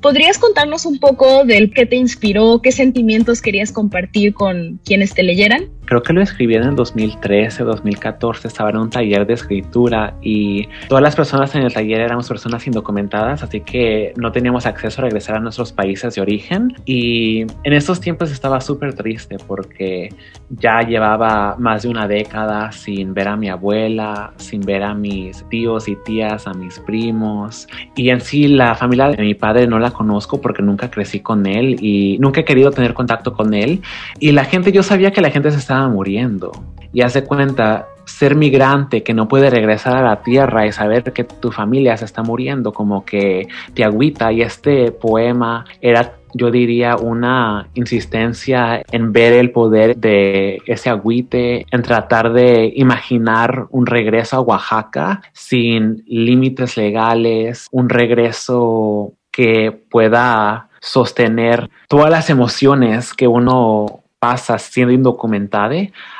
¿Podrías 0.00 0.38
contarnos 0.38 0.86
un 0.86 0.98
poco 0.98 1.44
del 1.44 1.72
qué 1.74 1.84
te 1.84 1.96
inspiró, 1.96 2.62
qué 2.62 2.72
sentimientos 2.72 3.42
querías 3.42 3.70
compartir 3.70 4.32
con 4.32 4.80
quienes 4.84 5.12
te 5.12 5.22
leyeran? 5.22 5.68
Creo 5.90 6.04
que 6.04 6.12
lo 6.12 6.22
escribí 6.22 6.54
en 6.54 6.62
el 6.62 6.76
2013, 6.76 7.64
2014, 7.64 8.46
estaba 8.46 8.70
en 8.70 8.76
un 8.76 8.90
taller 8.90 9.26
de 9.26 9.34
escritura 9.34 10.14
y 10.22 10.68
todas 10.88 11.02
las 11.02 11.16
personas 11.16 11.52
en 11.56 11.62
el 11.62 11.72
taller 11.72 12.00
éramos 12.00 12.28
personas 12.28 12.64
indocumentadas, 12.64 13.42
así 13.42 13.62
que 13.62 14.12
no 14.14 14.30
teníamos 14.30 14.66
acceso 14.66 15.00
a 15.00 15.06
regresar 15.06 15.34
a 15.34 15.40
nuestros 15.40 15.72
países 15.72 16.14
de 16.14 16.20
origen. 16.20 16.76
Y 16.84 17.40
en 17.40 17.72
esos 17.72 18.00
tiempos 18.00 18.30
estaba 18.30 18.60
súper 18.60 18.94
triste 18.94 19.36
porque 19.48 20.14
ya 20.48 20.82
llevaba 20.82 21.56
más 21.58 21.82
de 21.82 21.88
una 21.88 22.06
década 22.06 22.70
sin 22.70 23.12
ver 23.12 23.26
a 23.26 23.34
mi 23.34 23.48
abuela, 23.48 24.32
sin 24.36 24.60
ver 24.60 24.84
a 24.84 24.94
mis 24.94 25.44
tíos 25.48 25.88
y 25.88 25.96
tías, 25.96 26.46
a 26.46 26.54
mis 26.54 26.78
primos. 26.78 27.66
Y 27.96 28.10
en 28.10 28.20
sí 28.20 28.46
la 28.46 28.76
familia 28.76 29.08
de 29.08 29.24
mi 29.24 29.34
padre 29.34 29.66
no 29.66 29.80
la 29.80 29.90
conozco 29.90 30.40
porque 30.40 30.62
nunca 30.62 30.88
crecí 30.88 31.18
con 31.18 31.46
él 31.46 31.78
y 31.80 32.16
nunca 32.20 32.42
he 32.42 32.44
querido 32.44 32.70
tener 32.70 32.94
contacto 32.94 33.32
con 33.32 33.54
él. 33.54 33.82
Y 34.20 34.30
la 34.30 34.44
gente, 34.44 34.70
yo 34.70 34.84
sabía 34.84 35.10
que 35.10 35.20
la 35.20 35.30
gente 35.30 35.50
se 35.50 35.58
muriendo. 35.88 36.52
Y 36.92 37.02
hace 37.02 37.24
cuenta, 37.24 37.88
ser 38.04 38.34
migrante 38.34 39.02
que 39.02 39.14
no 39.14 39.28
puede 39.28 39.50
regresar 39.50 39.96
a 39.96 40.02
la 40.02 40.22
tierra 40.22 40.66
y 40.66 40.72
saber 40.72 41.12
que 41.12 41.24
tu 41.24 41.52
familia 41.52 41.96
se 41.96 42.04
está 42.04 42.22
muriendo, 42.22 42.72
como 42.72 43.04
que 43.04 43.46
te 43.74 43.84
agüita. 43.84 44.32
Y 44.32 44.42
este 44.42 44.90
poema 44.90 45.64
era 45.80 46.14
yo 46.34 46.50
diría 46.50 46.96
una 46.96 47.68
insistencia 47.74 48.82
en 48.90 49.12
ver 49.12 49.32
el 49.32 49.50
poder 49.50 49.96
de 49.96 50.62
ese 50.66 50.90
agüite, 50.90 51.66
en 51.70 51.82
tratar 51.82 52.32
de 52.32 52.72
imaginar 52.76 53.66
un 53.70 53.86
regreso 53.86 54.36
a 54.36 54.40
Oaxaca 54.40 55.22
sin 55.32 56.04
límites 56.06 56.76
legales, 56.76 57.66
un 57.70 57.88
regreso 57.88 59.14
que 59.30 59.72
pueda 59.72 60.68
sostener 60.80 61.70
todas 61.88 62.10
las 62.10 62.30
emociones 62.30 63.12
que 63.12 63.28
uno 63.28 64.00
pasa 64.20 64.58
siendo 64.58 64.92
indocumentada, 64.92 65.74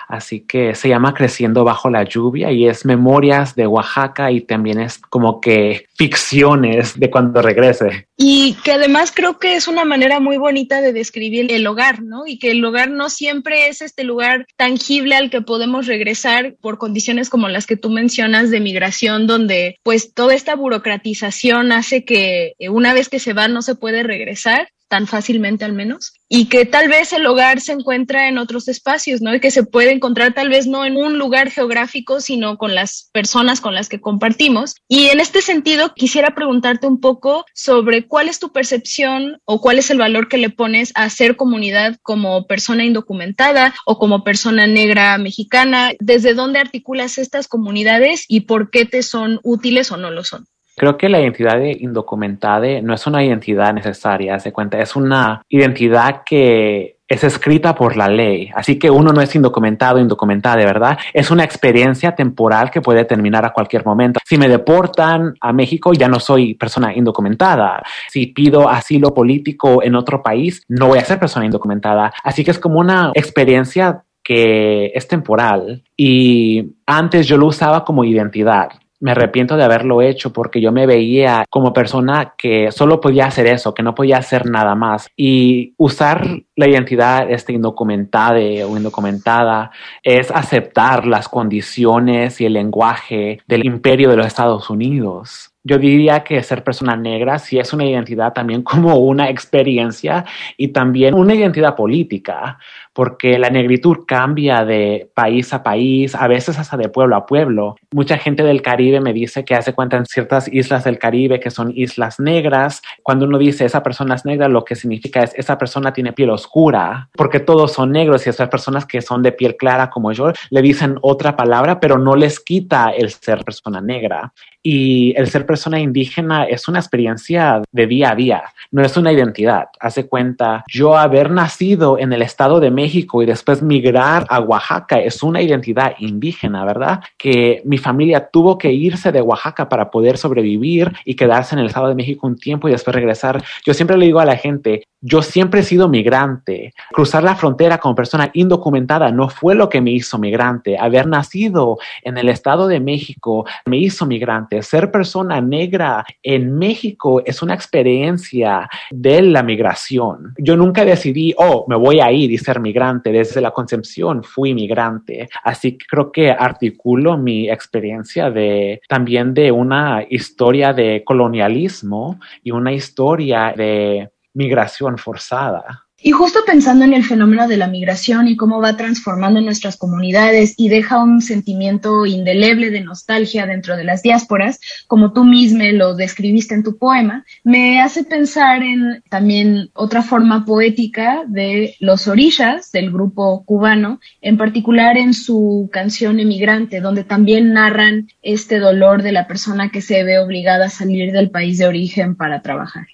así 0.09 0.40
que 0.40 0.75
se 0.75 0.88
llama 0.88 1.14
Creciendo 1.14 1.64
bajo 1.64 1.90
la 1.90 2.02
lluvia 2.04 2.50
y 2.50 2.66
es 2.66 2.87
memorias 2.87 3.54
de 3.54 3.66
Oaxaca 3.66 4.33
y 4.33 4.40
también 4.40 4.80
es 4.80 4.99
como 4.99 5.40
que 5.40 5.87
ficciones 5.97 6.99
de 6.99 7.11
cuando 7.11 7.42
regrese. 7.42 8.09
Y 8.16 8.54
que 8.64 8.73
además 8.73 9.12
creo 9.14 9.38
que 9.38 9.54
es 9.54 9.69
una 9.69 9.85
manera 9.85 10.19
muy 10.19 10.38
bonita 10.38 10.80
de 10.80 10.95
describir 10.95 11.52
el 11.52 11.66
hogar, 11.66 12.02
¿no? 12.02 12.26
Y 12.26 12.38
que 12.38 12.50
el 12.52 12.64
hogar 12.64 12.90
no 12.90 13.11
siempre 13.11 13.69
es 13.69 13.83
este 13.83 14.02
lugar 14.02 14.47
tangible 14.57 15.14
al 15.14 15.28
que 15.30 15.42
podemos 15.42 15.87
regresar 15.87 16.54
por 16.61 16.78
condiciones 16.78 17.28
como 17.28 17.49
las 17.49 17.66
que 17.66 17.76
tú 17.76 17.90
mencionas 17.90 18.50
de 18.50 18.61
migración, 18.61 19.26
donde 19.26 19.78
pues 19.83 20.14
toda 20.14 20.35
esta 20.35 20.57
burocratización 20.57 21.71
hace 21.73 22.04
que 22.04 22.54
una 22.71 22.95
vez 22.95 23.11
que 23.11 23.19
se 23.19 23.35
va 23.35 23.47
no 23.49 23.61
se 23.61 23.75
puede 23.75 24.02
regresar 24.02 24.69
tan 24.91 25.07
fácilmente 25.07 25.65
al 25.65 25.73
menos, 25.73 26.13
y 26.29 26.47
que 26.47 26.67
tal 26.67 26.89
vez 26.89 27.13
el 27.13 27.25
hogar 27.25 27.61
se 27.61 27.73
encuentra 27.73 28.29
en 28.29 28.39
otros 28.39 28.67
espacios, 28.67 29.23
¿no? 29.23 29.33
Y 29.33 29.41
que 29.41 29.53
se 29.53 29.63
puede 29.63 29.93
encontrar 29.93 30.35
tal 30.35 30.49
vez 30.49 30.67
no 30.67 30.85
en 30.85 30.97
un 30.97 31.17
lugar 31.17 31.51
geográfico, 31.51 32.21
sino 32.21 32.59
con 32.59 32.75
las 32.75 33.09
personas 33.13 33.61
con 33.61 33.75
las 33.75 33.89
que 33.89 34.01
compartimos. 34.01 34.75
Y 34.89 35.07
en 35.07 35.21
este 35.21 35.43
sentido, 35.43 35.95
quisiera 35.95 36.35
preguntarte 36.35 36.89
un 36.89 37.01
poco 37.01 37.47
sobre 37.55 38.09
cuál 38.09 38.29
es 38.29 38.41
tu 38.41 38.53
percepción 38.53 39.39
o 39.45 39.61
cuál 39.61 39.79
es 39.79 39.91
el 39.91 39.99
valor 39.99 40.29
que 40.29 40.39
le 40.39 40.51
pones 40.51 40.91
a 40.97 41.09
ser 41.09 41.37
comunidad 41.37 41.97
como 42.03 42.49
persona 42.49 42.85
indocumentada 42.85 43.73
o 43.87 43.97
como 43.97 44.25
persona 44.25 44.67
negra 44.67 45.17
mexicana, 45.19 45.93
desde 46.01 46.35
dónde 46.35 46.59
articulas 46.59 47.17
estas 47.17 47.47
comunidades 47.47 48.25
y 48.27 48.41
por 48.41 48.71
qué 48.71 48.87
te 48.87 49.05
son 49.05 49.39
útiles 49.45 49.93
o 49.93 49.97
no 49.97 50.11
lo 50.11 50.25
son. 50.25 50.47
Creo 50.81 50.97
que 50.97 51.11
la 51.11 51.21
identidad 51.21 51.61
indocumentada 51.61 52.81
no 52.81 52.95
es 52.95 53.07
una 53.07 53.23
identidad 53.23 53.75
necesaria, 53.75 54.39
se 54.39 54.51
cuenta, 54.51 54.79
es 54.79 54.97
una 54.97 55.43
identidad 55.51 56.23
que 56.25 56.97
es 57.07 57.23
escrita 57.23 57.75
por 57.75 57.99
la 57.99 58.09
ley. 58.09 58.51
Así 58.55 58.79
que 58.79 58.91
uno 58.91 59.13
no 59.13 59.21
es 59.21 59.35
indocumentado, 59.35 59.99
indocumentada, 59.99 60.57
de 60.57 60.65
verdad. 60.65 60.99
Es 61.13 61.31
una 61.31 61.45
experiencia 61.45 62.15
temporal 62.15 62.71
que 62.71 62.81
puede 62.81 63.05
terminar 63.05 63.45
a 63.45 63.53
cualquier 63.53 63.85
momento. 63.85 64.21
Si 64.25 64.39
me 64.39 64.49
deportan 64.49 65.35
a 65.39 65.53
México, 65.53 65.93
ya 65.93 66.09
no 66.09 66.19
soy 66.19 66.55
persona 66.55 66.97
indocumentada. 66.97 67.83
Si 68.09 68.29
pido 68.29 68.67
asilo 68.67 69.13
político 69.13 69.83
en 69.83 69.95
otro 69.97 70.23
país, 70.23 70.65
no 70.67 70.89
voy 70.89 70.99
a 70.99 71.05
ser 71.05 71.19
persona 71.19 71.45
indocumentada. 71.45 72.11
Así 72.25 72.43
que 72.43 72.53
es 72.53 72.59
como 72.59 72.81
una 72.81 73.13
experiencia 73.13 74.03
que 74.25 74.93
es 74.95 75.07
temporal 75.07 75.83
y 75.95 76.73
antes 76.87 77.27
yo 77.27 77.37
lo 77.37 77.47
usaba 77.47 77.85
como 77.85 78.05
identidad 78.05 78.71
me 79.00 79.12
arrepiento 79.12 79.57
de 79.57 79.64
haberlo 79.64 80.02
hecho 80.02 80.33
porque 80.33 80.61
yo 80.61 80.73
me 80.73 80.87
veía 80.87 81.45
como 81.50 81.73
persona 81.73 82.35
que 82.37 82.71
solo 82.71 83.00
podía 83.00 83.26
hacer 83.26 83.47
eso, 83.47 83.75
que 83.75 83.83
no 83.83 83.95
podía 83.95 84.19
hacer 84.19 84.47
nada 84.47 84.75
más. 84.75 85.09
Y 85.16 85.75
usar 85.78 86.26
la 86.54 86.69
identidad 86.69 87.30
este, 87.30 87.54
indocumentada 87.54 88.38
o 88.66 88.76
indocumentada 88.76 89.71
es 90.02 90.30
aceptar 90.30 91.07
las 91.07 91.28
condiciones 91.28 92.40
y 92.40 92.47
el 92.47 92.52
lenguaje 92.52 93.40
del 93.47 93.64
imperio 93.64 94.11
de 94.11 94.16
los 94.16 94.26
Estados 94.26 94.69
Unidos. 94.71 95.50
Yo 95.62 95.76
diría 95.76 96.25
que 96.25 96.42
ser 96.42 96.64
persona 96.64 96.97
negra 96.97 97.38
sí 97.38 97.59
es 97.59 97.73
una 97.75 97.85
identidad 97.85 98.33
también 98.33 98.62
como 98.71 98.97
una 98.97 99.28
experiencia 99.28 100.25
y 100.57 100.69
también 100.69 101.14
una 101.14 101.35
identidad 101.35 101.75
política, 101.76 102.59
porque 102.93 103.39
la 103.39 103.51
negritud 103.51 103.99
cambia 104.07 104.65
de 104.65 105.11
país 105.15 105.53
a 105.53 105.63
país, 105.63 106.15
a 106.15 106.27
veces 106.29 106.59
hasta 106.59 106.77
de 106.77 106.89
pueblo 106.89 107.17
a 107.17 107.27
pueblo. 107.27 107.77
Mucha 107.93 108.19
gente 108.19 108.43
del 108.43 108.63
Caribe 108.63 109.01
me 109.01 109.13
dice 109.13 109.45
que 109.45 109.55
hace 109.55 109.73
cuenta 109.73 109.97
en 109.97 110.07
ciertas 110.07 110.49
islas 110.53 110.85
del 110.85 110.99
Caribe 110.99 111.41
que 111.41 111.51
son 111.51 111.73
islas 111.75 112.21
negras. 112.21 112.83
Cuando 113.03 113.27
uno 113.27 113.39
dice 113.39 113.65
esa 113.65 113.83
persona 113.83 114.15
es 114.15 114.25
negra, 114.25 114.49
lo 114.49 114.65
que 114.65 114.75
significa 114.75 115.23
es 115.23 115.35
esa 115.35 115.59
persona 115.59 115.93
tiene 115.93 116.13
piel 116.13 116.31
oscura, 116.31 117.09
porque 117.17 117.41
todos 117.41 117.73
son 117.73 117.93
negros 117.93 118.27
y 118.27 118.31
esas 118.31 118.49
personas 118.49 118.87
que 118.87 119.03
son 119.03 119.23
de 119.23 119.33
piel 119.33 119.57
clara 119.57 119.91
como 119.91 120.13
yo 120.13 120.33
le 120.51 120.63
dicen 120.63 120.97
otra 121.03 121.37
palabra, 121.37 121.81
pero 121.81 121.99
no 121.99 122.17
les 122.17 122.41
quita 122.41 122.91
el 122.91 123.11
ser 123.11 123.45
persona 123.45 123.81
negra. 123.81 124.33
Y 124.63 125.15
el 125.17 125.27
ser 125.29 125.47
persona 125.47 125.81
indígena 125.81 126.45
es 126.45 126.69
una 126.69 126.81
experiencia 126.81 127.63
de 127.73 127.87
día 127.87 128.11
a 128.11 128.15
día, 128.15 128.43
no 128.71 128.83
es 128.83 128.95
una 128.97 129.11
identidad. 129.11 129.69
Hace 129.81 130.07
cuenta, 130.07 130.65
yo 130.69 130.99
haber 130.99 131.31
nacido 131.31 131.99
en 131.99 132.13
el 132.13 132.21
Estado 132.21 132.61
de 132.61 132.71
México 132.71 132.81
y 132.93 133.27
después 133.27 133.63
migrar 133.63 134.27
a 134.29 134.41
Oaxaca 134.41 134.99
es 134.99 135.23
una 135.23 135.41
identidad 135.41 135.95
indígena, 135.99 136.65
¿verdad? 136.65 137.01
Que 137.17 137.63
mi 137.65 137.79
familia 137.79 138.29
tuvo 138.31 138.59
que 138.59 138.73
irse 138.73 139.13
de 139.13 139.23
Oaxaca 139.23 139.69
para 139.69 139.91
poder 139.91 140.19
sobrevivir 140.19 140.93
y 141.05 141.15
quedarse 141.15 141.55
en 141.55 141.61
el 141.61 141.67
Estado 141.67 141.89
de 141.89 141.95
México 141.95 142.27
un 142.27 142.37
tiempo 142.37 142.69
y 142.69 142.73
después 142.73 142.95
regresar. 142.95 143.43
Yo 143.65 143.75
siempre 143.75 143.97
le 143.97 144.07
digo 144.07 144.21
a 144.21 144.25
la 144.25 144.37
gente, 144.37 144.85
yo 145.03 145.23
siempre 145.23 145.61
he 145.61 145.63
sido 145.63 145.89
migrante. 145.89 146.75
Cruzar 146.93 147.23
la 147.23 147.35
frontera 147.35 147.79
como 147.79 147.95
persona 147.95 148.31
indocumentada 148.35 149.11
no 149.11 149.29
fue 149.29 149.55
lo 149.55 149.69
que 149.69 149.81
me 149.81 149.93
hizo 149.93 150.19
migrante. 150.19 150.79
Haber 150.79 151.07
nacido 151.07 151.79
en 152.03 152.19
el 152.19 152.29
Estado 152.29 152.69
de 152.69 152.81
México 152.81 153.47
me 153.65 153.79
hizo 153.79 154.05
migrante. 154.05 154.63
Ser 154.63 154.91
persona 154.91 155.41
negra 155.41 156.05
en 156.23 156.59
México 156.59 157.23
es 157.25 157.41
una 157.41 157.55
experiencia 157.55 158.69
de 158.91 159.23
la 159.23 159.43
migración. 159.43 160.35
Yo 160.39 160.57
nunca 160.57 160.85
decidí, 160.85 161.35
oh, 161.39 161.65
me 161.67 161.77
voy 161.77 162.01
a 162.01 162.13
ir 162.13 162.31
y 162.31 162.39
ser 162.39 162.61
migrante. 162.61 162.70
Desde 163.12 163.41
la 163.41 163.50
concepción 163.50 164.23
fui 164.23 164.55
migrante. 164.55 165.29
Así 165.45 165.77
que 165.77 165.87
creo 165.87 166.12
que 166.12 166.31
articulo 166.31 167.17
mi 167.17 167.49
experiencia 167.50 168.31
de 168.31 168.81
también 168.89 169.35
de 169.35 169.53
una 169.53 170.05
historia 170.09 170.73
de 170.73 171.03
colonialismo 171.05 172.19
y 172.43 172.50
una 172.50 172.73
historia 172.73 173.53
de 173.57 174.11
migración 174.35 174.99
forzada. 174.99 175.87
Y 176.02 176.12
justo 176.12 176.40
pensando 176.47 176.85
en 176.85 176.95
el 176.95 177.04
fenómeno 177.04 177.47
de 177.47 177.59
la 177.59 177.69
migración 177.69 178.26
y 178.26 178.37
cómo 178.37 178.61
va 178.61 178.76
transformando 178.76 179.40
nuestras 179.40 179.76
comunidades 179.76 180.54
y 180.57 180.69
deja 180.69 181.02
un 181.02 181.21
sentimiento 181.21 182.07
indeleble 182.07 182.71
de 182.71 182.80
nostalgia 182.80 183.47
dentro 183.47 183.76
de 183.76 183.85
las 183.85 184.02
diásporas, 184.02 184.61
como 184.87 185.12
tú 185.12 185.25
mismo 185.25 185.50
lo 185.73 185.95
describiste 185.95 186.54
en 186.54 186.62
tu 186.62 186.78
poema, 186.78 187.25
me 187.45 187.80
hace 187.83 188.04
pensar 188.04 188.62
en 188.62 189.02
también 189.11 189.71
otra 189.75 190.02
forma 190.02 190.45
poética 190.45 191.23
de 191.26 191.75
los 191.80 192.09
orillas 192.09 192.73
del 192.73 192.90
grupo 192.90 193.45
cubano, 193.45 194.00
en 194.23 194.37
particular 194.37 194.97
en 194.97 195.12
su 195.12 195.69
canción 195.73 196.21
Emigrante, 196.21 196.80
donde 196.80 197.04
también 197.04 197.52
narran 197.52 198.09
este 198.23 198.59
dolor 198.59 199.02
de 199.02 199.12
la 199.12 199.26
persona 199.26 199.71
que 199.71 199.83
se 199.83 200.02
ve 200.04 200.19
obligada 200.19 200.66
a 200.66 200.71
salir 200.71 201.12
del 201.12 201.30
país 201.30 201.59
de 201.59 201.66
origen 201.66 202.16
para 202.16 202.42
trabajar. 202.42 202.87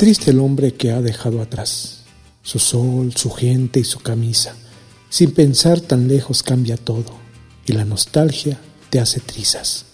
Triste 0.00 0.30
el 0.30 0.40
hombre 0.40 0.72
que 0.72 0.92
ha 0.92 1.02
dejado 1.02 1.42
atrás 1.42 2.04
su 2.42 2.58
sol, 2.58 3.12
su 3.14 3.28
gente 3.28 3.80
y 3.80 3.84
su 3.84 4.00
camisa. 4.00 4.56
Sin 5.10 5.32
pensar 5.32 5.78
tan 5.82 6.08
lejos 6.08 6.42
cambia 6.42 6.78
todo 6.78 7.18
y 7.66 7.74
la 7.74 7.84
nostalgia 7.84 8.58
te 8.88 8.98
hace 8.98 9.20
trizas. 9.20 9.84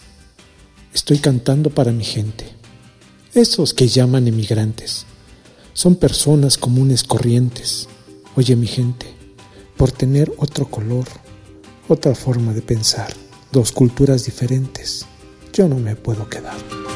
Estoy 0.93 1.17
cantando 1.17 1.71
para 1.71 1.91
mi 1.91 2.05
gente. 2.05 2.45
Esos 3.33 3.73
que 3.73 3.89
llaman 3.89 4.29
emigrantes 4.29 5.05
son 5.73 5.97
personas 5.97 6.57
comunes 6.57 7.03
corrientes. 7.03 7.89
Oye 8.37 8.55
mi 8.55 8.67
gente, 8.67 9.07
por 9.75 9.91
tener 9.91 10.31
otro 10.37 10.69
color, 10.69 11.07
otra 11.89 12.15
forma 12.15 12.53
de 12.53 12.61
pensar, 12.61 13.13
dos 13.51 13.73
culturas 13.73 14.23
diferentes, 14.23 15.05
yo 15.51 15.67
no 15.67 15.75
me 15.75 15.97
puedo 15.97 16.29
quedar. 16.29 16.86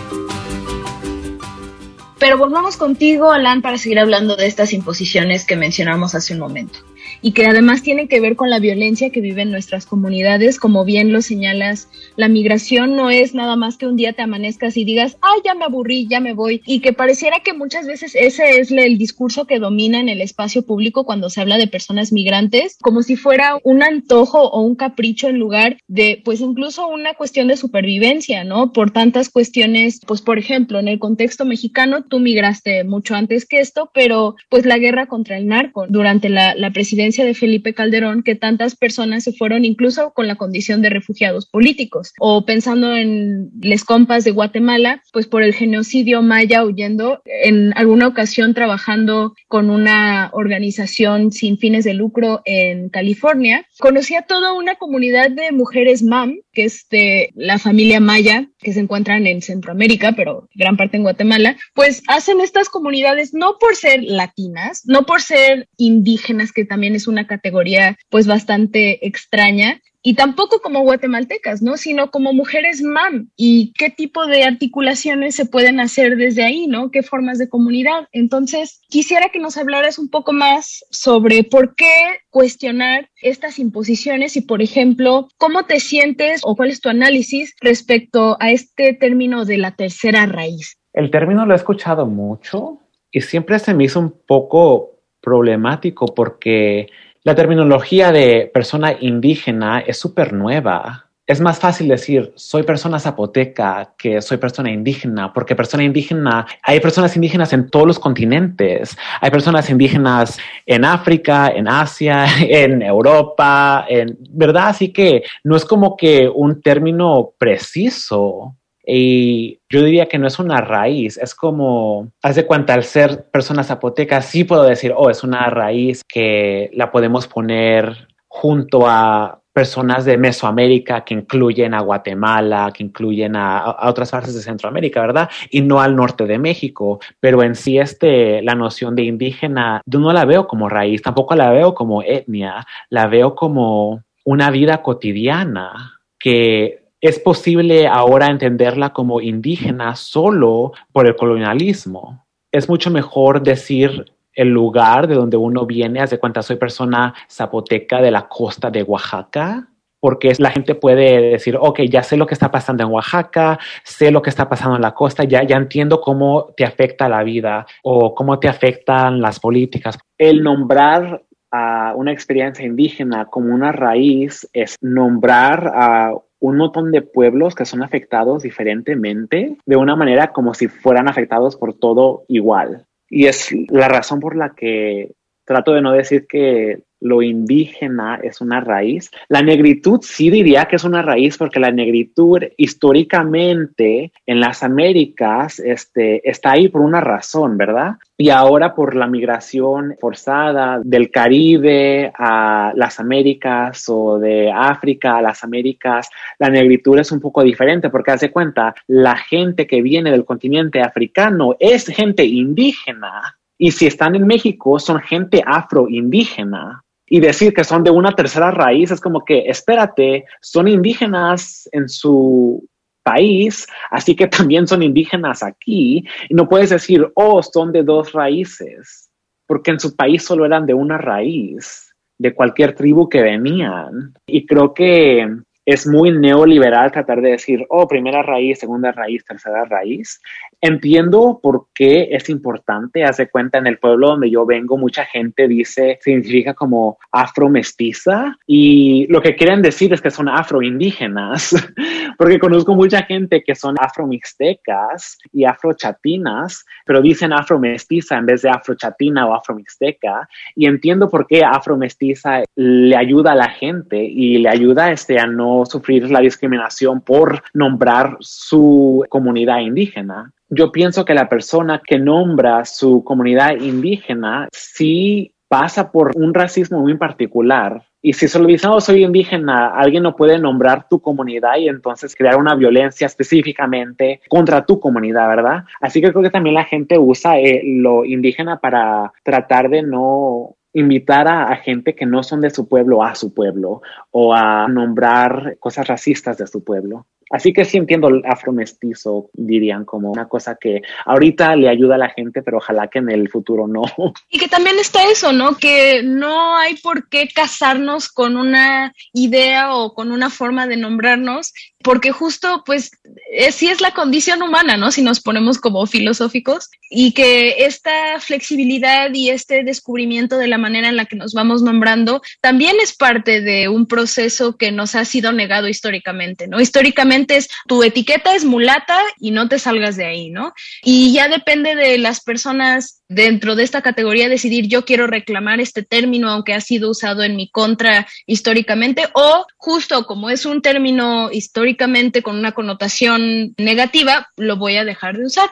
Pero 2.21 2.37
volvamos 2.37 2.77
contigo, 2.77 3.31
Alan, 3.31 3.63
para 3.63 3.79
seguir 3.79 3.97
hablando 3.97 4.35
de 4.35 4.45
estas 4.45 4.73
imposiciones 4.73 5.43
que 5.43 5.55
mencionamos 5.55 6.13
hace 6.13 6.35
un 6.35 6.39
momento 6.39 6.77
y 7.21 7.31
que 7.33 7.45
además 7.45 7.83
tienen 7.83 8.07
que 8.07 8.19
ver 8.19 8.35
con 8.35 8.49
la 8.49 8.59
violencia 8.59 9.11
que 9.11 9.21
viven 9.21 9.51
nuestras 9.51 9.85
comunidades. 9.85 10.59
Como 10.59 10.85
bien 10.85 11.13
lo 11.13 11.21
señalas, 11.21 11.87
la 12.15 12.27
migración 12.27 12.95
no 12.95 13.09
es 13.09 13.33
nada 13.33 13.55
más 13.55 13.77
que 13.77 13.87
un 13.87 13.95
día 13.95 14.13
te 14.13 14.21
amanezcas 14.21 14.77
y 14.77 14.85
digas, 14.85 15.17
ay, 15.21 15.41
ya 15.45 15.53
me 15.53 15.65
aburrí, 15.65 16.07
ya 16.07 16.19
me 16.19 16.33
voy, 16.33 16.61
y 16.65 16.79
que 16.79 16.93
pareciera 16.93 17.41
que 17.43 17.53
muchas 17.53 17.87
veces 17.87 18.15
ese 18.15 18.59
es 18.59 18.71
el 18.71 18.97
discurso 18.97 19.45
que 19.45 19.59
domina 19.59 19.99
en 19.99 20.09
el 20.09 20.21
espacio 20.21 20.63
público 20.63 21.05
cuando 21.05 21.29
se 21.29 21.41
habla 21.41 21.57
de 21.57 21.67
personas 21.67 22.11
migrantes, 22.11 22.77
como 22.81 23.03
si 23.03 23.15
fuera 23.15 23.57
un 23.63 23.83
antojo 23.83 24.49
o 24.49 24.61
un 24.61 24.75
capricho 24.75 25.27
en 25.27 25.37
lugar 25.37 25.77
de, 25.87 26.21
pues 26.23 26.41
incluso 26.41 26.87
una 26.87 27.13
cuestión 27.13 27.47
de 27.47 27.57
supervivencia, 27.57 28.43
¿no? 28.43 28.73
Por 28.73 28.91
tantas 28.91 29.29
cuestiones, 29.29 30.01
pues 30.05 30.21
por 30.21 30.39
ejemplo, 30.39 30.79
en 30.79 30.87
el 30.87 30.99
contexto 30.99 31.45
mexicano, 31.45 32.03
tú 32.03 32.19
migraste 32.19 32.83
mucho 32.83 33.15
antes 33.15 33.45
que 33.45 33.59
esto, 33.59 33.91
pero 33.93 34.35
pues 34.49 34.65
la 34.65 34.77
guerra 34.77 35.07
contra 35.07 35.37
el 35.37 35.47
narco 35.47 35.85
durante 35.87 36.29
la, 36.29 36.55
la 36.55 36.71
presidencia 36.71 37.10
de 37.17 37.33
Felipe 37.33 37.73
Calderón 37.73 38.23
que 38.23 38.35
tantas 38.35 38.75
personas 38.75 39.23
se 39.23 39.33
fueron 39.33 39.65
incluso 39.65 40.11
con 40.13 40.27
la 40.27 40.35
condición 40.35 40.81
de 40.81 40.89
refugiados 40.89 41.45
políticos. 41.45 42.13
O 42.19 42.45
pensando 42.45 42.95
en 42.95 43.51
les 43.61 43.83
compas 43.83 44.23
de 44.23 44.31
Guatemala, 44.31 45.03
pues 45.11 45.27
por 45.27 45.43
el 45.43 45.53
genocidio 45.53 46.21
maya 46.21 46.63
huyendo, 46.63 47.21
en 47.25 47.73
alguna 47.77 48.07
ocasión 48.07 48.53
trabajando 48.53 49.33
con 49.47 49.69
una 49.69 50.29
organización 50.33 51.31
sin 51.31 51.57
fines 51.57 51.83
de 51.83 51.93
lucro 51.93 52.41
en 52.45 52.89
California, 52.89 53.65
conocí 53.79 54.15
a 54.15 54.23
toda 54.23 54.53
una 54.53 54.75
comunidad 54.75 55.31
de 55.31 55.51
mujeres 55.51 56.03
MAM, 56.03 56.37
que 56.51 56.65
es 56.65 56.87
la 57.35 57.59
familia 57.59 57.99
maya, 57.99 58.47
que 58.59 58.73
se 58.73 58.79
encuentran 58.79 59.25
en 59.27 59.41
Centroamérica, 59.41 60.13
pero 60.13 60.49
gran 60.53 60.77
parte 60.77 60.97
en 60.97 61.03
Guatemala, 61.03 61.57
pues 61.73 62.03
hacen 62.07 62.41
estas 62.41 62.69
comunidades 62.69 63.33
no 63.33 63.57
por 63.59 63.75
ser 63.75 64.03
latinas, 64.03 64.83
no 64.85 65.03
por 65.03 65.21
ser 65.21 65.67
indígenas, 65.77 66.51
que 66.51 66.65
también 66.65 66.95
es 66.95 67.07
una 67.07 67.27
categoría 67.27 67.97
pues 68.09 68.27
bastante 68.27 69.05
extraña, 69.07 69.81
y 70.03 70.15
tampoco 70.15 70.61
como 70.61 70.81
guatemaltecas, 70.81 71.61
¿no? 71.61 71.77
Sino 71.77 72.09
como 72.09 72.33
mujeres 72.33 72.81
mam 72.81 73.29
y 73.35 73.73
qué 73.77 73.89
tipo 73.89 74.25
de 74.25 74.43
articulaciones 74.43 75.35
se 75.35 75.45
pueden 75.45 75.79
hacer 75.79 76.17
desde 76.17 76.43
ahí, 76.43 76.67
¿no? 76.67 76.89
¿Qué 76.91 77.03
formas 77.03 77.37
de 77.37 77.49
comunidad? 77.49 78.07
Entonces, 78.11 78.81
quisiera 78.89 79.29
que 79.29 79.39
nos 79.39 79.57
hablaras 79.57 79.99
un 79.99 80.09
poco 80.09 80.33
más 80.33 80.83
sobre 80.89 81.43
por 81.43 81.75
qué 81.75 81.91
cuestionar 82.29 83.09
estas 83.21 83.59
imposiciones 83.59 84.35
y, 84.37 84.41
por 84.41 84.61
ejemplo, 84.61 85.27
cómo 85.37 85.65
te 85.65 85.79
sientes 85.79 86.41
o 86.43 86.55
cuál 86.55 86.69
es 86.69 86.81
tu 86.81 86.89
análisis 86.89 87.53
respecto 87.61 88.37
a 88.39 88.51
este 88.51 88.93
término 88.93 89.45
de 89.45 89.57
la 89.57 89.75
tercera 89.75 90.25
raíz. 90.25 90.77
El 90.93 91.11
término 91.11 91.45
lo 91.45 91.53
he 91.53 91.57
escuchado 91.57 92.05
mucho 92.05 92.79
y 93.11 93.21
siempre 93.21 93.59
se 93.59 93.73
me 93.73 93.83
hizo 93.83 93.99
un 93.99 94.11
poco 94.25 94.99
problemático 95.21 96.07
porque 96.07 96.87
la 97.23 97.35
terminología 97.35 98.11
de 98.11 98.49
persona 98.51 98.95
indígena 98.99 99.79
es 99.79 99.99
súper 99.99 100.33
nueva. 100.33 101.05
Es 101.27 101.39
más 101.39 101.59
fácil 101.59 101.87
decir 101.87 102.33
soy 102.35 102.63
persona 102.63 102.99
zapoteca 102.99 103.93
que 103.95 104.21
soy 104.21 104.37
persona 104.37 104.71
indígena, 104.71 105.31
porque 105.31 105.55
persona 105.55 105.83
indígena, 105.83 106.47
hay 106.63 106.79
personas 106.79 107.15
indígenas 107.15 107.53
en 107.53 107.69
todos 107.69 107.85
los 107.85 107.99
continentes. 107.99 108.97
Hay 109.21 109.29
personas 109.29 109.69
indígenas 109.69 110.39
en 110.65 110.83
África, 110.83 111.49
en 111.49 111.67
Asia, 111.67 112.25
en 112.39 112.81
Europa, 112.81 113.85
en 113.87 114.17
verdad. 114.31 114.69
Así 114.69 114.91
que 114.91 115.23
no 115.43 115.55
es 115.55 115.63
como 115.63 115.95
que 115.95 116.27
un 116.27 116.59
término 116.61 117.33
preciso. 117.37 118.55
Y 118.85 119.59
yo 119.69 119.83
diría 119.83 120.07
que 120.07 120.17
no 120.17 120.27
es 120.27 120.39
una 120.39 120.61
raíz, 120.61 121.17
es 121.17 121.35
como, 121.35 122.11
hace 122.21 122.45
cuenta, 122.45 122.73
al 122.73 122.83
ser 122.83 123.29
persona 123.29 123.63
zapoteca, 123.63 124.21
sí 124.21 124.43
puedo 124.43 124.63
decir, 124.63 124.93
oh, 124.95 125.09
es 125.09 125.23
una 125.23 125.49
raíz 125.49 126.03
que 126.07 126.71
la 126.73 126.91
podemos 126.91 127.27
poner 127.27 128.07
junto 128.27 128.87
a 128.87 129.41
personas 129.53 130.05
de 130.05 130.17
Mesoamérica 130.17 131.03
que 131.03 131.13
incluyen 131.13 131.73
a 131.73 131.81
Guatemala, 131.81 132.71
que 132.73 132.83
incluyen 132.83 133.35
a, 133.35 133.77
otras 133.83 134.11
partes 134.11 134.33
de 134.33 134.41
Centroamérica, 134.41 135.01
¿verdad? 135.01 135.29
Y 135.49 135.61
no 135.61 135.81
al 135.81 135.95
norte 135.95 136.25
de 136.25 136.39
México. 136.39 136.99
Pero 137.19 137.43
en 137.43 137.55
sí, 137.55 137.77
este, 137.77 138.41
la 138.41 138.55
noción 138.55 138.95
de 138.95 139.03
indígena, 139.03 139.81
yo 139.85 139.99
no 139.99 140.13
la 140.13 140.25
veo 140.25 140.47
como 140.47 140.69
raíz, 140.69 141.01
tampoco 141.01 141.35
la 141.35 141.51
veo 141.51 141.73
como 141.73 142.01
etnia, 142.01 142.65
la 142.89 143.07
veo 143.07 143.35
como 143.35 144.03
una 144.23 144.51
vida 144.51 144.81
cotidiana 144.81 145.99
que 146.17 146.80
es 147.01 147.19
posible 147.19 147.87
ahora 147.87 148.27
entenderla 148.27 148.93
como 148.93 149.21
indígena 149.21 149.95
solo 149.95 150.71
por 150.91 151.07
el 151.07 151.15
colonialismo. 151.15 152.25
Es 152.51 152.69
mucho 152.69 152.91
mejor 152.91 153.41
decir 153.41 154.05
el 154.33 154.49
lugar 154.49 155.07
de 155.07 155.15
donde 155.15 155.35
uno 155.35 155.65
viene, 155.65 155.99
hace 155.99 156.19
cuenta 156.19 156.43
soy 156.43 156.57
persona 156.57 157.13
zapoteca 157.29 158.01
de 158.01 158.11
la 158.11 158.27
costa 158.27 158.69
de 158.69 158.83
Oaxaca, 158.83 159.67
porque 159.99 160.31
la 160.37 160.51
gente 160.51 160.75
puede 160.75 161.31
decir, 161.31 161.57
ok, 161.59 161.81
ya 161.81 162.01
sé 162.03 162.17
lo 162.17 162.25
que 162.25 162.33
está 162.33 162.49
pasando 162.49 162.83
en 162.83 162.91
Oaxaca, 162.91 163.59
sé 163.83 164.11
lo 164.11 164.21
que 164.21 164.29
está 164.29 164.47
pasando 164.47 164.75
en 164.75 164.81
la 164.81 164.93
costa, 164.93 165.23
ya, 165.23 165.43
ya 165.43 165.57
entiendo 165.57 166.01
cómo 166.01 166.53
te 166.55 166.65
afecta 166.65 167.09
la 167.09 167.23
vida 167.23 167.65
o 167.83 168.13
cómo 168.15 168.39
te 168.39 168.47
afectan 168.47 169.21
las 169.21 169.39
políticas. 169.39 169.97
El 170.17 170.43
nombrar 170.43 171.23
a 171.51 171.93
una 171.95 172.11
experiencia 172.11 172.65
indígena 172.65 173.25
como 173.25 173.53
una 173.53 173.71
raíz 173.71 174.47
es 174.53 174.75
nombrar 174.81 175.71
a 175.75 176.13
un 176.41 176.57
montón 176.57 176.91
de 176.91 177.01
pueblos 177.01 177.55
que 177.55 177.65
son 177.65 177.83
afectados 177.83 178.43
diferentemente, 178.43 179.57
de 179.65 179.75
una 179.75 179.95
manera 179.95 180.33
como 180.33 180.53
si 180.53 180.67
fueran 180.67 181.07
afectados 181.07 181.55
por 181.55 181.75
todo 181.75 182.25
igual. 182.27 182.85
Y 183.09 183.27
es 183.27 183.51
la 183.69 183.87
razón 183.87 184.19
por 184.19 184.35
la 184.35 184.49
que 184.49 185.13
trato 185.45 185.73
de 185.73 185.81
no 185.81 185.91
decir 185.91 186.25
que 186.27 186.83
lo 187.01 187.21
indígena 187.21 188.19
es 188.23 188.39
una 188.39 188.61
raíz. 188.61 189.11
La 189.27 189.41
negritud 189.41 189.99
sí 190.03 190.29
diría 190.29 190.65
que 190.65 190.77
es 190.77 190.83
una 190.83 191.01
raíz 191.01 191.37
porque 191.37 191.59
la 191.59 191.71
negritud 191.71 192.43
históricamente 192.57 194.13
en 194.25 194.39
las 194.39 194.63
Américas 194.63 195.59
este, 195.59 196.27
está 196.29 196.51
ahí 196.51 196.69
por 196.69 196.81
una 196.81 197.01
razón, 197.01 197.57
¿verdad? 197.57 197.95
Y 198.17 198.29
ahora 198.29 198.75
por 198.75 198.95
la 198.95 199.07
migración 199.07 199.95
forzada 199.99 200.79
del 200.83 201.09
Caribe 201.09 202.11
a 202.15 202.71
las 202.75 202.99
Américas 202.99 203.83
o 203.89 204.19
de 204.19 204.51
África 204.51 205.17
a 205.17 205.21
las 205.23 205.43
Américas, 205.43 206.09
la 206.37 206.49
negritud 206.49 206.99
es 206.99 207.11
un 207.11 207.19
poco 207.19 207.41
diferente 207.43 207.89
porque 207.89 208.11
hace 208.11 208.31
cuenta, 208.31 208.75
la 208.87 209.17
gente 209.17 209.65
que 209.65 209.81
viene 209.81 210.11
del 210.11 210.23
continente 210.23 210.81
africano 210.81 211.55
es 211.59 211.87
gente 211.87 212.23
indígena. 212.23 213.37
Y 213.57 213.71
si 213.71 213.87
están 213.87 214.15
en 214.15 214.27
México, 214.27 214.79
son 214.79 214.99
gente 214.99 215.43
afroindígena 215.45 216.83
y 217.13 217.19
decir 217.19 217.53
que 217.53 217.65
son 217.65 217.83
de 217.83 217.91
una 217.91 218.15
tercera 218.15 218.51
raíz 218.51 218.89
es 218.89 219.01
como 219.01 219.25
que, 219.25 219.39
espérate, 219.49 220.23
son 220.39 220.69
indígenas 220.69 221.67
en 221.73 221.89
su 221.89 222.65
país, 223.03 223.67
así 223.89 224.15
que 224.15 224.27
también 224.37 224.65
son 224.65 224.81
indígenas 224.81 225.43
aquí. 225.43 226.05
Y 226.29 226.33
no 226.33 226.47
puedes 226.47 226.69
decir, 226.69 227.05
oh, 227.15 227.43
son 227.43 227.73
de 227.73 227.83
dos 227.83 228.13
raíces, 228.13 229.09
porque 229.45 229.71
en 229.71 229.81
su 229.81 229.93
país 229.93 230.23
solo 230.23 230.45
eran 230.45 230.65
de 230.65 230.73
una 230.73 230.97
raíz, 230.97 231.93
de 232.17 232.33
cualquier 232.33 232.75
tribu 232.75 233.09
que 233.09 233.21
venían. 233.21 234.13
Y 234.25 234.45
creo 234.45 234.73
que 234.73 235.27
es 235.65 235.85
muy 235.85 236.11
neoliberal 236.11 236.91
tratar 236.91 237.21
de 237.21 237.31
decir, 237.31 237.65
oh, 237.69 237.87
primera 237.87 238.23
raíz, 238.23 238.59
segunda 238.59 238.91
raíz, 238.91 239.23
tercera 239.23 239.65
raíz. 239.65 240.19
Entiendo 240.59 241.39
por 241.41 241.67
qué 241.73 242.09
es 242.11 242.29
importante. 242.29 243.03
Hace 243.03 243.29
cuenta 243.29 243.59
en 243.59 243.67
el 243.67 243.77
pueblo 243.77 244.09
donde 244.09 244.29
yo 244.29 244.45
vengo, 244.45 244.77
mucha 244.77 245.05
gente 245.05 245.47
dice, 245.47 245.99
significa 246.01 246.53
como 246.53 246.97
afro-mestiza 247.11 248.37
y 248.47 249.05
lo 249.07 249.21
que 249.21 249.35
quieren 249.35 249.61
decir 249.61 249.93
es 249.93 250.01
que 250.01 250.11
son 250.11 250.29
afroindígenas, 250.29 251.55
porque 252.17 252.39
conozco 252.39 252.75
mucha 252.75 253.03
gente 253.03 253.43
que 253.43 253.55
son 253.55 253.75
afro-mixtecas 253.79 255.19
y 255.31 255.45
afro-chatinas, 255.45 256.65
pero 256.85 257.01
dicen 257.01 257.33
afro-mestiza 257.33 258.17
en 258.17 258.25
vez 258.25 258.41
de 258.41 258.49
afro-chatina 258.49 259.27
o 259.27 259.35
afro-mixteca 259.35 260.27
y 260.55 260.65
entiendo 260.65 261.09
por 261.09 261.27
qué 261.27 261.43
afro-mestiza 261.43 262.43
le 262.55 262.95
ayuda 262.95 263.33
a 263.33 263.35
la 263.35 263.49
gente 263.49 264.03
y 264.03 264.39
le 264.39 264.49
ayuda 264.49 264.91
este, 264.91 265.19
a 265.19 265.25
no 265.25 265.50
sufrir 265.65 266.09
la 266.09 266.19
discriminación 266.19 267.01
por 267.01 267.43
nombrar 267.53 268.17
su 268.19 269.05
comunidad 269.09 269.59
indígena. 269.59 270.31
Yo 270.49 270.71
pienso 270.71 271.05
que 271.05 271.13
la 271.13 271.29
persona 271.29 271.81
que 271.85 271.97
nombra 271.97 272.65
su 272.65 273.03
comunidad 273.03 273.55
indígena 273.59 274.49
sí 274.51 275.33
pasa 275.51 275.91
por 275.91 276.11
un 276.15 276.33
racismo 276.33 276.79
muy 276.79 276.95
particular. 276.95 277.83
Y 278.01 278.13
si 278.13 278.29
solo 278.29 278.47
dice, 278.47 278.67
oh, 278.67 278.79
soy 278.81 279.03
indígena, 279.03 279.75
alguien 279.75 280.01
no 280.01 280.15
puede 280.15 280.39
nombrar 280.39 280.87
tu 280.87 281.01
comunidad 281.01 281.57
y 281.57 281.67
entonces 281.67 282.15
crear 282.15 282.37
una 282.37 282.55
violencia 282.55 283.05
específicamente 283.05 284.21
contra 284.29 284.65
tu 284.65 284.79
comunidad, 284.79 285.27
¿verdad? 285.27 285.65
Así 285.81 286.01
que 286.01 286.11
creo 286.11 286.23
que 286.23 286.29
también 286.29 286.55
la 286.55 286.63
gente 286.63 286.97
usa 286.97 287.37
eh, 287.37 287.61
lo 287.65 288.05
indígena 288.05 288.59
para 288.59 289.11
tratar 289.23 289.69
de 289.69 289.83
no 289.83 290.55
invitar 290.73 291.27
a, 291.27 291.55
gente 291.57 291.95
que 291.95 292.05
no 292.05 292.23
son 292.23 292.41
de 292.41 292.49
su 292.49 292.67
pueblo 292.67 293.03
a 293.03 293.15
su 293.15 293.33
pueblo 293.33 293.81
o 294.11 294.33
a 294.33 294.67
nombrar 294.67 295.57
cosas 295.59 295.87
racistas 295.87 296.37
de 296.37 296.47
su 296.47 296.63
pueblo. 296.63 297.05
Así 297.31 297.53
que 297.53 297.63
sí 297.63 297.77
entiendo 297.77 298.09
el 298.09 298.23
afromestizo, 298.25 299.29
dirían, 299.33 299.85
como 299.85 300.11
una 300.11 300.27
cosa 300.27 300.57
que 300.59 300.81
ahorita 301.05 301.55
le 301.55 301.69
ayuda 301.69 301.95
a 301.95 301.99
la 301.99 302.09
gente, 302.09 302.43
pero 302.43 302.57
ojalá 302.57 302.89
que 302.89 302.99
en 302.99 303.09
el 303.09 303.29
futuro 303.29 303.67
no. 303.67 303.83
Y 304.29 304.37
que 304.37 304.49
también 304.49 304.77
está 304.79 305.05
eso, 305.05 305.31
¿no? 305.31 305.55
Que 305.55 306.03
no 306.03 306.57
hay 306.57 306.75
por 306.75 307.07
qué 307.07 307.29
casarnos 307.33 308.09
con 308.09 308.35
una 308.35 308.93
idea 309.13 309.73
o 309.75 309.93
con 309.93 310.11
una 310.11 310.29
forma 310.29 310.67
de 310.67 310.75
nombrarnos, 310.75 311.53
porque 311.83 312.11
justo, 312.11 312.63
pues, 312.65 312.91
eh, 313.33 313.51
sí 313.51 313.67
es 313.67 313.81
la 313.81 313.91
condición 313.91 314.41
humana, 314.41 314.77
¿no? 314.77 314.91
Si 314.91 315.01
nos 315.01 315.19
ponemos 315.19 315.59
como 315.59 315.85
filosóficos, 315.85 316.69
y 316.93 317.13
que 317.13 317.65
esta 317.65 318.19
flexibilidad 318.19 319.13
y 319.13 319.29
este 319.29 319.63
descubrimiento 319.63 320.37
de 320.37 320.49
la 320.49 320.57
manera 320.57 320.89
en 320.89 320.97
la 320.97 321.05
que 321.05 321.15
nos 321.15 321.33
vamos 321.33 321.61
nombrando 321.61 322.21
también 322.41 322.75
es 322.83 322.93
parte 322.93 323.39
de 323.39 323.69
un 323.69 323.87
proceso 323.87 324.57
que 324.57 324.73
nos 324.73 324.93
ha 324.95 325.05
sido 325.05 325.31
negado 325.31 325.69
históricamente, 325.69 326.49
¿no? 326.49 326.59
Históricamente 326.59 327.37
es 327.37 327.47
tu 327.65 327.81
etiqueta 327.81 328.35
es 328.35 328.43
mulata 328.43 328.99
y 329.19 329.31
no 329.31 329.47
te 329.47 329.57
salgas 329.57 329.95
de 329.95 330.05
ahí, 330.05 330.29
¿no? 330.29 330.53
Y 330.83 331.13
ya 331.13 331.29
depende 331.29 331.75
de 331.75 331.97
las 331.97 332.19
personas 332.19 333.01
dentro 333.07 333.55
de 333.55 333.63
esta 333.63 333.81
categoría 333.81 334.29
decidir 334.29 334.67
yo 334.67 334.85
quiero 334.85 335.05
reclamar 335.05 335.59
este 335.59 335.83
término 335.83 336.29
aunque 336.29 336.53
ha 336.53 336.61
sido 336.61 336.89
usado 336.89 337.23
en 337.23 337.35
mi 337.35 337.49
contra 337.49 338.07
históricamente 338.25 339.09
o 339.13 339.45
justo 339.57 340.05
como 340.05 340.29
es 340.29 340.45
un 340.45 340.61
término 340.61 341.29
históricamente 341.71 342.21
con 342.21 342.37
una 342.37 342.51
connotación 342.51 343.53
negativa, 343.57 344.27
lo 344.35 344.57
voy 344.57 344.75
a 344.75 344.83
dejar 344.83 345.17
de 345.17 345.25
usar. 345.25 345.49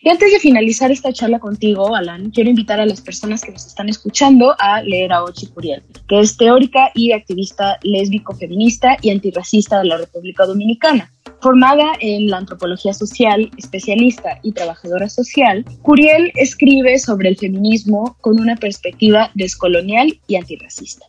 Y 0.00 0.08
antes 0.08 0.32
de 0.32 0.40
finalizar 0.40 0.90
esta 0.90 1.12
charla 1.12 1.38
contigo, 1.38 1.94
Alan, 1.94 2.30
quiero 2.30 2.48
invitar 2.48 2.80
a 2.80 2.86
las 2.86 3.02
personas 3.02 3.42
que 3.42 3.52
nos 3.52 3.66
están 3.66 3.90
escuchando 3.90 4.54
a 4.58 4.82
leer 4.82 5.12
a 5.12 5.22
Ochi 5.22 5.46
Curiel, 5.48 5.82
que 6.08 6.20
es 6.20 6.36
teórica 6.36 6.90
y 6.94 7.12
activista 7.12 7.78
lésbico, 7.82 8.34
feminista 8.34 8.96
y 9.02 9.10
antirracista 9.10 9.78
de 9.80 9.84
la 9.84 9.98
República 9.98 10.46
Dominicana. 10.46 11.10
Formada 11.42 11.92
en 12.00 12.30
la 12.30 12.38
antropología 12.38 12.94
social, 12.94 13.50
especialista 13.58 14.40
y 14.42 14.52
trabajadora 14.52 15.10
social, 15.10 15.64
Curiel 15.82 16.32
escribe 16.36 16.98
sobre 16.98 17.28
el 17.28 17.36
feminismo 17.36 18.16
con 18.22 18.40
una 18.40 18.56
perspectiva 18.56 19.30
descolonial 19.34 20.18
y 20.26 20.36
antirracista. 20.36 21.06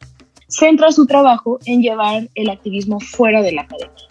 Centra 0.49 0.91
su 0.91 1.05
trabajo 1.05 1.59
en 1.65 1.81
llevar 1.81 2.27
el 2.33 2.49
activismo 2.49 2.99
fuera 2.99 3.43
de 3.43 3.51
la 3.51 3.61
academia. 3.61 4.08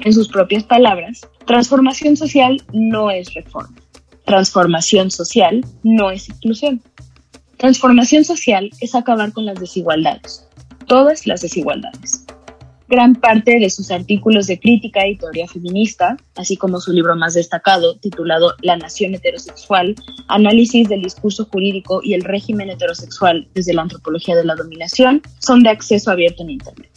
En 0.00 0.12
sus 0.12 0.28
propias 0.28 0.64
palabras, 0.64 1.20
transformación 1.46 2.16
social 2.16 2.62
no 2.72 3.10
es 3.10 3.34
reforma. 3.34 3.76
Transformación 4.24 5.10
social 5.10 5.64
no 5.82 6.10
es 6.10 6.28
inclusión. 6.28 6.82
Transformación 7.56 8.24
social 8.24 8.70
es 8.80 8.94
acabar 8.94 9.32
con 9.32 9.46
las 9.46 9.58
desigualdades, 9.58 10.46
todas 10.86 11.26
las 11.26 11.40
desigualdades 11.40 12.26
gran 12.88 13.14
parte 13.14 13.58
de 13.58 13.70
sus 13.70 13.90
artículos 13.90 14.46
de 14.46 14.58
crítica 14.58 15.06
y 15.06 15.16
teoría 15.16 15.48
feminista, 15.48 16.16
así 16.36 16.56
como 16.56 16.80
su 16.80 16.92
libro 16.92 17.16
más 17.16 17.34
destacado 17.34 17.96
titulado 17.96 18.54
La 18.62 18.76
nación 18.76 19.14
heterosexual, 19.14 19.94
análisis 20.28 20.88
del 20.88 21.02
discurso 21.02 21.46
jurídico 21.46 22.00
y 22.02 22.14
el 22.14 22.22
régimen 22.22 22.70
heterosexual 22.70 23.48
desde 23.54 23.74
la 23.74 23.82
antropología 23.82 24.36
de 24.36 24.44
la 24.44 24.54
dominación, 24.54 25.22
son 25.38 25.62
de 25.62 25.70
acceso 25.70 26.10
abierto 26.10 26.42
en 26.42 26.50
Internet. 26.50 26.90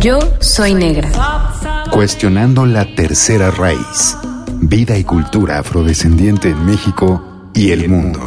Yo 0.02 0.20
soy 0.40 0.74
negra. 0.74 1.12
Cuestionando 1.92 2.66
la 2.66 2.86
tercera 2.96 3.52
raíz. 3.52 4.18
Vida 4.62 4.98
y 4.98 5.04
cultura 5.04 5.60
afrodescendiente 5.60 6.50
en 6.50 6.66
México 6.66 7.52
y 7.54 7.70
el 7.70 7.88
mundo. 7.88 8.20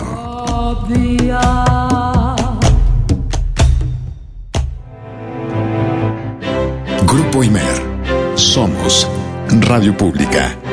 Radio 9.64 9.94
Pública. 9.96 10.63